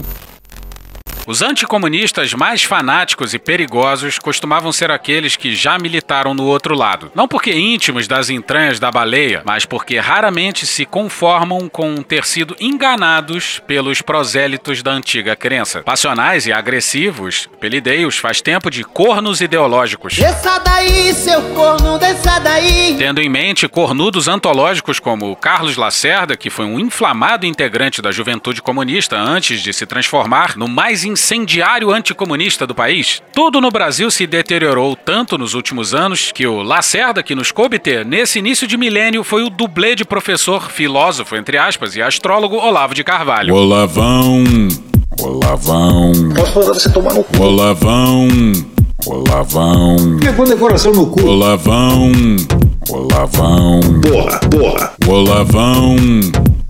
Os 1.30 1.42
anticomunistas 1.42 2.34
mais 2.34 2.64
fanáticos 2.64 3.32
e 3.32 3.38
perigosos 3.38 4.18
costumavam 4.18 4.72
ser 4.72 4.90
aqueles 4.90 5.36
que 5.36 5.54
já 5.54 5.78
militaram 5.78 6.34
no 6.34 6.42
outro 6.42 6.74
lado. 6.74 7.12
Não 7.14 7.28
porque 7.28 7.52
íntimos 7.52 8.08
das 8.08 8.30
entranhas 8.30 8.80
da 8.80 8.90
baleia, 8.90 9.40
mas 9.46 9.64
porque 9.64 9.96
raramente 10.00 10.66
se 10.66 10.84
conformam 10.84 11.68
com 11.68 12.02
ter 12.02 12.24
sido 12.24 12.56
enganados 12.58 13.62
pelos 13.64 14.02
prosélitos 14.02 14.82
da 14.82 14.90
antiga 14.90 15.36
crença. 15.36 15.82
Passionais 15.82 16.48
e 16.48 16.52
agressivos, 16.52 17.48
apelidei-os 17.54 18.18
faz 18.18 18.40
tempo 18.40 18.68
de 18.68 18.82
cornos 18.82 19.40
ideológicos. 19.40 20.16
Desça 20.16 20.58
daí, 20.58 21.14
seu 21.14 21.40
corno, 21.54 21.96
desça 21.96 22.40
daí! 22.40 22.96
Tendo 22.98 23.20
em 23.20 23.28
mente 23.28 23.68
cornudos 23.68 24.26
antológicos 24.26 24.98
como 24.98 25.36
Carlos 25.36 25.76
Lacerda, 25.76 26.36
que 26.36 26.50
foi 26.50 26.64
um 26.64 26.80
inflamado 26.80 27.46
integrante 27.46 28.02
da 28.02 28.10
juventude 28.10 28.60
comunista 28.60 29.16
antes 29.16 29.62
de 29.62 29.72
se 29.72 29.86
transformar 29.86 30.56
no 30.56 30.66
mais 30.66 31.04
incendiário 31.20 31.92
anticomunista 31.92 32.66
do 32.66 32.74
país. 32.74 33.22
Tudo 33.34 33.60
no 33.60 33.70
Brasil 33.70 34.10
se 34.10 34.26
deteriorou 34.26 34.96
tanto 34.96 35.36
nos 35.36 35.52
últimos 35.52 35.94
anos 35.94 36.32
que 36.32 36.46
o 36.46 36.62
Lacerda, 36.62 37.22
que 37.22 37.34
nos 37.34 37.52
coube 37.52 37.78
ter 37.78 38.06
nesse 38.06 38.38
início 38.38 38.66
de 38.66 38.78
milênio, 38.78 39.22
foi 39.22 39.42
o 39.42 39.50
dublê 39.50 39.94
de 39.94 40.02
professor, 40.02 40.70
filósofo, 40.70 41.36
entre 41.36 41.58
aspas, 41.58 41.94
e 41.94 42.00
astrólogo 42.00 42.56
Olavo 42.56 42.94
de 42.94 43.04
Carvalho. 43.04 43.54
Olavão, 43.54 44.44
Olavão. 45.20 46.12
Posso 46.34 46.58
mandar 46.58 46.72
você 46.72 46.90
tomar 46.90 47.12
no 47.12 47.22
cu? 47.22 47.42
Olavão, 47.42 48.28
Olavão. 49.06 49.96
Pegou 50.22 50.46
decoração 50.46 50.92
no 50.92 51.06
cu. 51.06 51.22
Olavão, 51.26 52.12
Olavão. 52.88 53.80
Porra, 54.00 54.40
porra. 54.50 54.94
Olavão, 55.06 55.96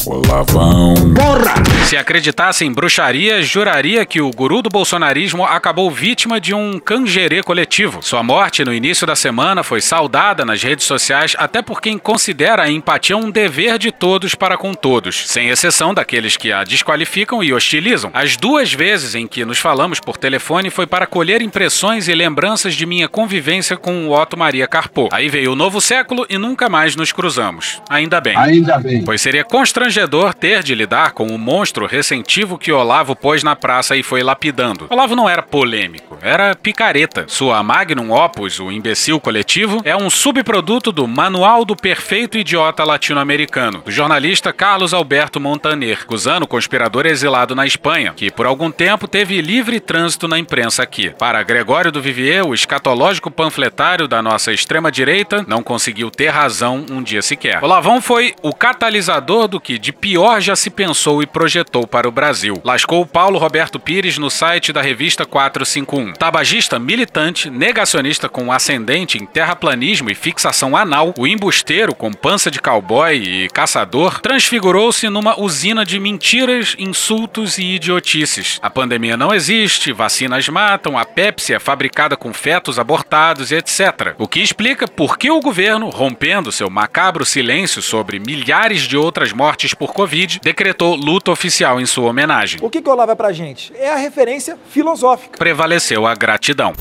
Olavão. 0.06 0.94
Porra! 1.14 1.54
Se 1.84 1.96
acreditasse 1.96 2.64
em 2.64 2.72
bruxaria, 2.72 3.42
juraria 3.42 4.04
que 4.04 4.20
o 4.20 4.30
guru 4.30 4.62
do 4.62 4.68
bolsonarismo 4.68 5.44
acabou 5.44 5.90
vítima 5.90 6.40
de 6.40 6.54
um 6.54 6.78
canjerê 6.78 7.42
coletivo. 7.42 8.00
Sua 8.02 8.22
morte 8.22 8.64
no 8.64 8.72
início 8.72 9.06
da 9.06 9.14
semana 9.14 9.62
foi 9.62 9.80
saudada 9.80 10.44
nas 10.44 10.62
redes 10.62 10.84
sociais 10.86 11.34
até 11.38 11.62
por 11.62 11.80
quem 11.80 11.98
considera 11.98 12.62
a 12.62 12.70
empatia 12.70 13.16
um 13.16 13.30
dever 13.30 13.78
de 13.78 13.92
todos 13.92 14.34
para 14.34 14.56
com 14.56 14.72
todos, 14.72 15.28
sem 15.28 15.48
exceção 15.48 15.92
daqueles 15.92 16.36
que 16.36 16.52
a 16.52 16.64
desqualificam 16.64 17.42
e 17.42 17.52
hostilizam. 17.52 18.10
As 18.14 18.36
duas 18.36 18.72
vezes 18.72 19.14
em 19.14 19.26
que 19.26 19.44
nos 19.44 19.58
falamos 19.58 20.00
por 20.00 20.16
telefone 20.16 20.70
foi 20.70 20.86
para 20.86 21.06
colher 21.06 21.42
impressões 21.42 22.08
e 22.08 22.14
lembranças 22.14 22.74
de 22.74 22.86
minha 22.86 23.08
convivência 23.08 23.76
com 23.76 24.08
o 24.08 24.12
Otto 24.12 24.36
Maria 24.36 24.66
Carpo. 24.66 25.08
Aí 25.12 25.28
veio 25.28 25.52
o 25.52 25.56
novo 25.56 25.80
século 25.80 25.99
e 26.28 26.38
nunca 26.38 26.68
mais 26.68 26.96
nos 26.96 27.12
cruzamos. 27.12 27.80
Ainda 27.88 28.20
bem. 28.20 28.36
Ainda 28.36 28.78
bem. 28.78 29.04
Pois 29.04 29.20
seria 29.20 29.44
constrangedor 29.44 30.34
ter 30.34 30.62
de 30.62 30.74
lidar 30.74 31.12
com 31.12 31.26
o 31.26 31.38
monstro 31.38 31.86
ressentivo 31.86 32.58
que 32.58 32.72
Olavo 32.72 33.16
pôs 33.16 33.42
na 33.42 33.56
praça 33.56 33.96
e 33.96 34.02
foi 34.02 34.22
lapidando. 34.22 34.86
Olavo 34.90 35.16
não 35.16 35.28
era 35.28 35.42
polêmico, 35.42 36.18
era 36.22 36.54
picareta. 36.54 37.24
Sua 37.28 37.62
magnum 37.62 38.12
opus, 38.12 38.58
o 38.60 38.70
imbecil 38.70 39.20
coletivo, 39.20 39.80
é 39.84 39.96
um 39.96 40.10
subproduto 40.10 40.92
do 40.92 41.06
Manual 41.06 41.64
do 41.64 41.76
Perfeito 41.76 42.38
Idiota 42.38 42.84
Latino-Americano, 42.84 43.82
do 43.84 43.90
jornalista 43.90 44.52
Carlos 44.52 44.94
Alberto 44.94 45.40
Montaner, 45.40 46.06
cusano 46.06 46.46
conspirador 46.46 47.06
exilado 47.06 47.54
na 47.54 47.66
Espanha, 47.66 48.12
que 48.14 48.30
por 48.30 48.46
algum 48.46 48.70
tempo 48.70 49.06
teve 49.06 49.40
livre 49.40 49.80
trânsito 49.80 50.28
na 50.28 50.38
imprensa 50.38 50.82
aqui. 50.82 51.10
Para 51.10 51.42
Gregório 51.42 51.92
do 51.92 52.00
Vivier, 52.00 52.46
o 52.46 52.54
escatológico 52.54 53.30
panfletário 53.30 54.06
da 54.06 54.22
nossa 54.22 54.52
extrema-direita, 54.52 55.44
não 55.46 55.62
conseguiu 55.62 55.89
ter 56.10 56.28
razão 56.28 56.84
um 56.90 57.02
dia 57.02 57.22
sequer. 57.22 57.62
Olavão 57.62 58.00
foi 58.00 58.34
o 58.42 58.52
catalisador 58.52 59.48
do 59.48 59.60
que 59.60 59.78
de 59.78 59.92
pior 59.92 60.40
já 60.40 60.54
se 60.54 60.70
pensou 60.70 61.22
e 61.22 61.26
projetou 61.26 61.86
para 61.86 62.08
o 62.08 62.12
Brasil. 62.12 62.60
Lascou 62.64 63.04
Paulo 63.06 63.38
Roberto 63.38 63.80
Pires 63.80 64.18
no 64.18 64.30
site 64.30 64.72
da 64.72 64.82
revista 64.82 65.24
451. 65.24 66.12
Tabagista 66.12 66.78
militante, 66.78 67.50
negacionista 67.50 68.28
com 68.28 68.52
ascendente 68.52 69.18
em 69.18 69.26
terraplanismo 69.26 70.10
e 70.10 70.14
fixação 70.14 70.76
anal, 70.76 71.14
o 71.18 71.26
embusteiro 71.26 71.94
com 71.94 72.12
pança 72.12 72.50
de 72.50 72.60
cowboy 72.60 73.16
e 73.16 73.48
caçador, 73.48 74.20
transfigurou-se 74.20 75.08
numa 75.08 75.40
usina 75.40 75.84
de 75.84 75.98
mentiras, 75.98 76.76
insultos 76.78 77.58
e 77.58 77.74
idiotices. 77.74 78.58
A 78.62 78.70
pandemia 78.70 79.16
não 79.16 79.34
existe, 79.34 79.92
vacinas 79.92 80.48
matam, 80.48 80.98
a 80.98 81.04
Pepsi 81.04 81.54
é 81.54 81.58
fabricada 81.58 82.16
com 82.16 82.32
fetos 82.32 82.78
abortados 82.78 83.50
e 83.50 83.56
etc. 83.56 84.14
O 84.18 84.28
que 84.28 84.40
explica 84.40 84.86
por 84.86 85.18
que 85.18 85.30
o 85.30 85.40
governo, 85.40 85.79
rompendo 85.88 86.52
seu 86.52 86.68
macabro 86.68 87.24
silêncio 87.24 87.80
sobre 87.80 88.18
milhares 88.18 88.82
de 88.82 88.96
outras 88.96 89.32
mortes 89.32 89.72
por 89.72 89.92
Covid, 89.92 90.40
decretou 90.42 90.94
luta 90.94 91.30
oficial 91.30 91.80
em 91.80 91.86
sua 91.86 92.10
homenagem. 92.10 92.60
O 92.62 92.68
que, 92.68 92.82
que 92.82 92.88
o 92.88 92.92
Olavo 92.92 93.12
é 93.12 93.14
pra 93.14 93.32
gente? 93.32 93.72
É 93.76 93.88
a 93.90 93.96
referência 93.96 94.58
filosófica. 94.68 95.38
Prevaleceu 95.38 96.06
a 96.06 96.14
gratidão. 96.14 96.74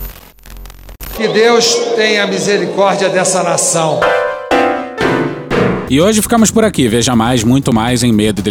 Que 1.15 1.27
Deus 1.27 1.75
tenha 1.95 2.25
misericórdia 2.27 3.09
dessa 3.09 3.43
nação. 3.43 3.99
E 5.89 5.99
hoje 5.99 6.21
ficamos 6.21 6.51
por 6.51 6.63
aqui. 6.63 6.87
Veja 6.87 7.15
mais, 7.15 7.43
muito 7.43 7.73
mais 7.73 8.03
em 8.03 8.13
medo 8.13 8.43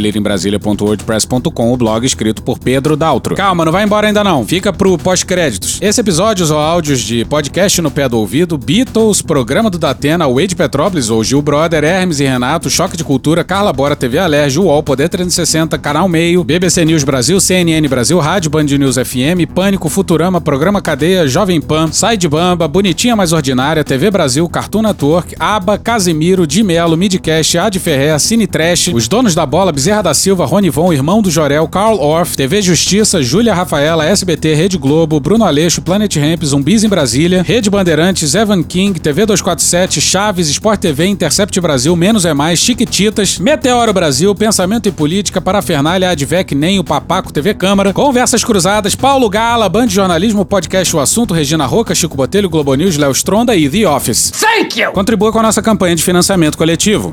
o 1.72 1.76
blog 1.76 2.04
escrito 2.04 2.42
por 2.42 2.58
Pedro 2.58 2.96
Daltro. 2.96 3.36
Calma, 3.36 3.64
não 3.64 3.70
vai 3.70 3.84
embora 3.84 4.08
ainda 4.08 4.24
não. 4.24 4.44
Fica 4.44 4.72
pro 4.72 4.98
pós-créditos. 4.98 5.78
Esse 5.80 6.00
episódio 6.00 6.44
ou 6.52 6.58
áudios 6.58 6.98
de 6.98 7.24
podcast 7.24 7.80
no 7.80 7.92
pé 7.92 8.08
do 8.08 8.18
ouvido, 8.18 8.58
Beatles, 8.58 9.22
programa 9.22 9.70
do 9.70 9.78
Datena, 9.78 10.26
Wade 10.26 10.56
Petrópolis 10.56 11.10
ou 11.10 11.22
Gil 11.22 11.40
Brother, 11.40 11.84
Hermes 11.84 12.18
e 12.18 12.24
Renato, 12.24 12.68
Choque 12.68 12.96
de 12.96 13.04
Cultura, 13.04 13.44
Carla 13.44 13.72
Bora, 13.72 13.94
TV 13.94 14.18
Alerj, 14.18 14.58
UOL, 14.58 14.82
Poder 14.82 15.08
360, 15.08 15.78
Canal 15.78 16.08
Meio, 16.08 16.42
BBC 16.42 16.84
News 16.84 17.04
Brasil, 17.04 17.40
CNN 17.40 17.86
Brasil, 17.88 18.18
Rádio 18.18 18.50
Band 18.50 18.64
News 18.64 18.96
FM, 18.96 19.46
Pânico, 19.54 19.88
Futurama, 19.88 20.40
Programa 20.40 20.82
Cadeia, 20.82 21.28
Jovem 21.28 21.60
Pan, 21.60 21.92
Side 21.92 22.26
Bamba, 22.26 22.66
Bonitinha 22.66 23.14
Mais 23.14 23.32
Ordinária, 23.32 23.84
TV 23.84 24.10
Brasil, 24.10 24.48
Cartoon 24.48 24.82
Network, 24.82 25.36
Aba, 25.38 25.78
Casimiro, 25.78 26.44
Di 26.44 26.64
Melo, 26.64 26.96
Midcast, 26.96 27.27
Ad 27.30 27.78
Ferrer, 27.78 28.18
Cine 28.18 28.46
Trash, 28.46 28.88
Os 28.88 29.06
Donos 29.06 29.34
da 29.34 29.44
Bola, 29.44 29.72
Bezerra 29.72 30.02
da 30.02 30.14
Silva, 30.14 30.44
Rony 30.46 30.70
Von, 30.70 30.92
Irmão 30.92 31.20
do 31.20 31.30
Jorel, 31.30 31.68
Carl 31.68 31.98
Orff, 31.98 32.36
TV 32.36 32.62
Justiça, 32.62 33.22
Júlia 33.22 33.54
Rafaela, 33.54 34.04
SBT, 34.06 34.54
Rede 34.54 34.78
Globo, 34.78 35.20
Bruno 35.20 35.44
Aleixo, 35.44 35.82
Planet 35.82 36.14
Ramp, 36.16 36.42
Zumbis 36.44 36.84
em 36.84 36.88
Brasília, 36.88 37.42
Rede 37.42 37.70
Bandeirantes, 37.70 38.34
Evan 38.34 38.62
King, 38.62 38.98
TV 38.98 39.26
247, 39.26 40.00
Chaves, 40.00 40.48
Sport 40.48 40.80
TV, 40.80 41.06
Intercept 41.06 41.60
Brasil, 41.60 41.94
Menos 41.94 42.24
é 42.24 42.32
Mais, 42.32 42.58
Chiquititas, 42.58 43.38
Meteoro 43.38 43.92
Brasil, 43.92 44.34
Pensamento 44.34 44.88
e 44.88 44.92
Política, 44.92 45.40
Parafernália, 45.40 46.10
Advec, 46.10 46.54
Nem, 46.54 46.78
o 46.78 46.84
Papaco, 46.84 47.32
TV 47.32 47.54
Câmara, 47.54 47.92
Conversas 47.92 48.42
Cruzadas, 48.42 48.94
Paulo 48.94 49.28
Gala, 49.28 49.68
Band 49.68 49.88
Jornalismo, 49.88 50.44
Podcast 50.44 50.94
O 50.96 51.00
Assunto, 51.00 51.34
Regina 51.34 51.66
Roca, 51.66 51.94
Chico 51.94 52.16
Botelho, 52.16 52.48
Globo 52.48 52.74
News, 52.74 52.96
Léo 52.96 53.12
Stronda 53.12 53.54
e 53.54 53.68
The 53.68 53.88
Office. 53.88 54.30
Thank 54.30 54.80
you! 54.80 54.92
Contribua 54.92 55.32
com 55.32 55.38
a 55.38 55.42
nossa 55.42 55.60
campanha 55.62 55.94
de 55.94 56.02
financiamento 56.02 56.56
coletivo. 56.56 57.12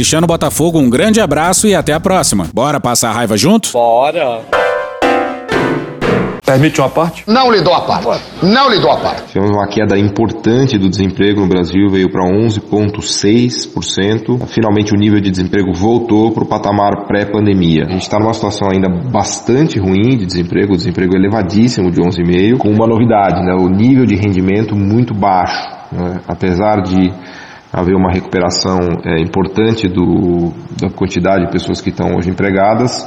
Cristiano 0.00 0.26
Botafogo, 0.26 0.78
um 0.78 0.88
grande 0.88 1.20
abraço 1.20 1.66
e 1.66 1.74
até 1.74 1.92
a 1.92 2.00
próxima. 2.00 2.48
Bora 2.54 2.80
passar 2.80 3.10
a 3.10 3.12
raiva 3.12 3.36
junto? 3.36 3.70
Bora! 3.70 4.40
Permite 6.42 6.80
uma 6.80 6.88
parte? 6.88 7.22
Não 7.26 7.52
lhe 7.52 7.60
dou 7.60 7.74
a 7.74 7.82
parte. 7.82 8.22
Não 8.42 8.70
lhe 8.70 8.80
dou 8.80 8.90
a 8.90 8.96
parte. 8.96 9.24
Tivemos 9.30 9.54
uma 9.54 9.68
queda 9.68 9.98
importante 9.98 10.78
do 10.78 10.88
desemprego 10.88 11.42
no 11.42 11.48
Brasil, 11.48 11.90
veio 11.90 12.10
para 12.10 12.26
11,6%. 12.26 14.46
Finalmente 14.46 14.94
o 14.94 14.96
nível 14.96 15.20
de 15.20 15.30
desemprego 15.30 15.70
voltou 15.74 16.32
para 16.32 16.44
o 16.44 16.48
patamar 16.48 17.04
pré-pandemia. 17.06 17.84
A 17.86 17.90
gente 17.90 18.00
está 18.00 18.18
numa 18.18 18.32
situação 18.32 18.70
ainda 18.72 18.88
bastante 18.88 19.78
ruim 19.78 20.16
de 20.16 20.24
desemprego, 20.24 20.72
o 20.72 20.78
desemprego 20.78 21.14
elevadíssimo 21.14 21.90
de 21.90 22.00
11,5%, 22.00 22.56
com 22.56 22.70
uma 22.70 22.86
novidade, 22.86 23.44
né? 23.44 23.52
o 23.52 23.68
nível 23.68 24.06
de 24.06 24.16
rendimento 24.16 24.74
muito 24.74 25.12
baixo. 25.12 25.68
Né? 25.92 26.22
Apesar 26.26 26.80
de 26.80 27.12
haver 27.72 27.94
uma 27.94 28.12
recuperação 28.12 28.78
é, 29.04 29.20
importante 29.20 29.88
do, 29.88 30.52
da 30.80 30.90
quantidade 30.90 31.46
de 31.46 31.52
pessoas 31.52 31.80
que 31.80 31.90
estão 31.90 32.16
hoje 32.16 32.30
empregadas, 32.30 33.06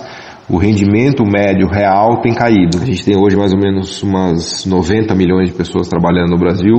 o 0.49 0.57
rendimento 0.57 1.23
médio 1.25 1.67
real 1.67 2.21
tem 2.21 2.33
caído. 2.33 2.77
A 2.81 2.85
gente 2.85 3.03
tem 3.03 3.17
hoje 3.17 3.35
mais 3.35 3.53
ou 3.53 3.59
menos 3.59 4.01
umas 4.03 4.65
90 4.65 5.15
milhões 5.15 5.49
de 5.49 5.55
pessoas 5.55 5.87
trabalhando 5.87 6.31
no 6.31 6.37
Brasil, 6.37 6.75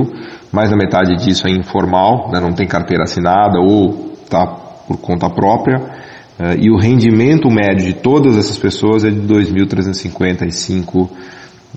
mais 0.51 0.69
da 0.69 0.77
metade 0.77 1.15
disso 1.17 1.47
é 1.47 1.51
informal, 1.51 2.31
né, 2.31 2.39
não 2.39 2.53
tem 2.53 2.67
carteira 2.67 3.03
assinada 3.03 3.59
ou 3.59 4.13
está 4.23 4.45
por 4.87 4.97
conta 4.97 5.29
própria, 5.29 5.77
uh, 5.79 6.59
e 6.59 6.69
o 6.69 6.77
rendimento 6.77 7.49
médio 7.49 7.85
de 7.87 7.93
todas 7.93 8.37
essas 8.37 8.57
pessoas 8.57 9.03
é 9.03 9.09
de 9.09 9.21
2.355 9.21 11.09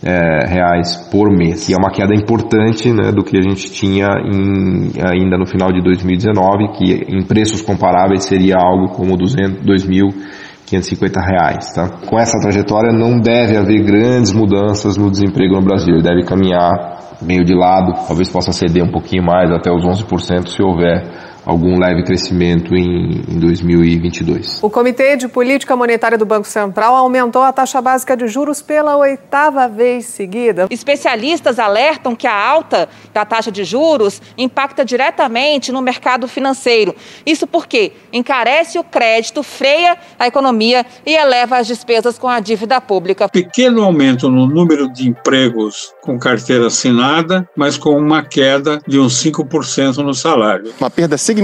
é, 0.02 0.46
reais 0.46 0.96
por 1.10 1.30
mês, 1.30 1.66
que 1.66 1.72
é 1.72 1.76
uma 1.76 1.90
queda 1.90 2.14
importante 2.14 2.92
né, 2.92 3.10
do 3.12 3.24
que 3.24 3.36
a 3.36 3.42
gente 3.42 3.70
tinha 3.70 4.08
em, 4.24 4.92
ainda 5.02 5.36
no 5.36 5.46
final 5.46 5.72
de 5.72 5.82
2019, 5.82 6.72
que 6.76 6.92
em 7.08 7.22
preços 7.24 7.62
comparáveis 7.62 8.24
seria 8.24 8.56
algo 8.56 8.92
como 8.94 9.16
200, 9.16 9.64
2.550 9.64 11.16
reais. 11.20 11.72
Tá? 11.74 11.88
Com 12.06 12.18
essa 12.18 12.38
trajetória 12.40 12.92
não 12.92 13.18
deve 13.18 13.56
haver 13.56 13.82
grandes 13.84 14.32
mudanças 14.32 14.96
no 14.96 15.10
desemprego 15.10 15.54
no 15.54 15.62
Brasil, 15.62 15.94
ele 15.94 16.02
deve 16.02 16.24
caminhar 16.24 16.98
meio 17.20 17.44
de 17.44 17.54
lado, 17.54 17.92
talvez 18.06 18.30
possa 18.30 18.52
ceder 18.52 18.84
um 18.84 18.92
pouquinho 18.92 19.24
mais, 19.24 19.50
até 19.50 19.72
os 19.72 19.84
11% 19.84 20.46
se 20.48 20.62
houver 20.62 21.27
algum 21.48 21.78
leve 21.78 22.02
crescimento 22.02 22.76
em, 22.76 23.24
em 23.26 23.38
2022. 23.38 24.62
O 24.62 24.68
Comitê 24.68 25.16
de 25.16 25.26
Política 25.28 25.74
Monetária 25.74 26.18
do 26.18 26.26
Banco 26.26 26.46
Central 26.46 26.94
aumentou 26.94 27.40
a 27.40 27.50
taxa 27.50 27.80
básica 27.80 28.14
de 28.14 28.28
juros 28.28 28.60
pela 28.60 28.98
oitava 28.98 29.66
vez 29.66 30.04
seguida. 30.04 30.66
Especialistas 30.68 31.58
alertam 31.58 32.14
que 32.14 32.26
a 32.26 32.36
alta 32.36 32.86
da 33.14 33.24
taxa 33.24 33.50
de 33.50 33.64
juros 33.64 34.20
impacta 34.36 34.84
diretamente 34.84 35.72
no 35.72 35.80
mercado 35.80 36.28
financeiro. 36.28 36.94
Isso 37.24 37.46
porque 37.46 37.92
encarece 38.12 38.78
o 38.78 38.84
crédito, 38.84 39.42
freia 39.42 39.96
a 40.18 40.26
economia 40.26 40.84
e 41.06 41.14
eleva 41.14 41.56
as 41.56 41.66
despesas 41.66 42.18
com 42.18 42.28
a 42.28 42.40
dívida 42.40 42.78
pública. 42.78 43.26
Pequeno 43.26 43.82
aumento 43.82 44.28
no 44.28 44.46
número 44.46 44.92
de 44.92 45.08
empregos 45.08 45.94
com 46.02 46.18
carteira 46.18 46.66
assinada, 46.66 47.48
mas 47.56 47.78
com 47.78 47.96
uma 47.96 48.22
queda 48.22 48.82
de 48.86 48.98
uns 48.98 49.14
5% 49.24 49.96
no 49.98 50.12
salário. 50.12 50.74
Uma 50.78 50.90
perda 50.90 51.16
significativa 51.16 51.37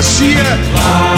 Atentado 0.00 0.40
à 0.76 1.09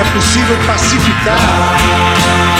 é 0.00 0.04
possível 0.12 0.56
pacificar. 0.66 2.57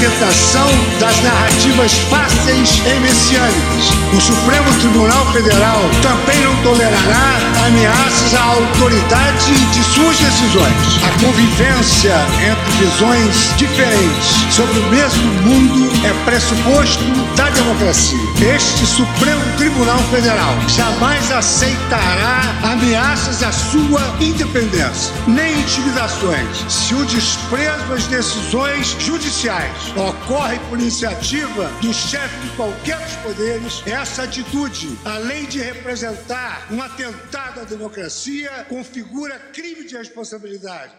Tentação 0.00 0.68
das 1.00 1.20
narrativas 1.22 1.92
fáceis 2.08 2.80
e 2.86 3.00
messiânicas. 3.00 3.90
O 4.16 4.20
Supremo 4.20 4.72
Tribunal 4.78 5.26
Federal 5.32 5.80
também 6.02 6.40
não 6.44 6.54
tolerará 6.62 7.38
ameaças 7.66 8.34
à 8.34 8.42
autoridade 8.42 9.54
de 9.72 9.82
suas 9.84 10.16
decisões. 10.18 11.02
A 11.04 11.24
convivência 11.24 12.14
entre 12.40 12.86
visões 12.86 13.56
diferentes 13.56 14.54
sobre 14.54 14.78
o 14.78 14.90
mesmo 14.90 15.32
mundo 15.42 15.90
é 16.06 16.12
pressuposto 16.24 17.04
da 17.36 17.50
democracia. 17.50 18.18
Este 18.54 18.86
Supremo 18.86 19.42
Tribunal 19.56 19.98
Federal 20.10 20.54
jamais 20.68 21.30
aceitará 21.32 22.54
ameaças 22.62 23.42
à 23.42 23.50
sua 23.50 24.16
independência, 24.20 25.12
nem 25.26 25.60
intimidações. 25.60 26.64
Se 26.68 26.94
o 26.94 27.04
desprezo 27.04 27.92
às 27.92 28.06
decisões 28.06 28.96
judiciais 29.00 29.87
ocorre 29.96 30.58
por 30.68 30.78
iniciativa 30.78 31.68
do 31.80 31.92
chefe 31.92 32.36
de 32.40 32.56
qualquer 32.56 32.98
dos 32.98 33.16
poderes, 33.16 33.82
essa 33.86 34.24
atitude, 34.24 34.98
além 35.04 35.46
de 35.46 35.60
representar 35.60 36.66
um 36.70 36.82
atentado 36.82 37.60
à 37.60 37.64
democracia, 37.64 38.66
configura 38.68 39.38
crime 39.52 39.86
de 39.86 39.96
responsabilidade. 39.96 40.92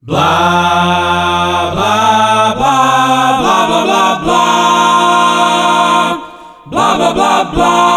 Blá, 0.00 1.70
blá, 1.72 2.54
blá, 2.56 3.36
blá, 3.38 3.66
blá, 3.68 3.84
blá, 3.84 4.18
blá, 4.18 4.56
blá, 6.66 6.96
blá, 6.96 7.14
blá, 7.14 7.44
blá. 7.44 7.91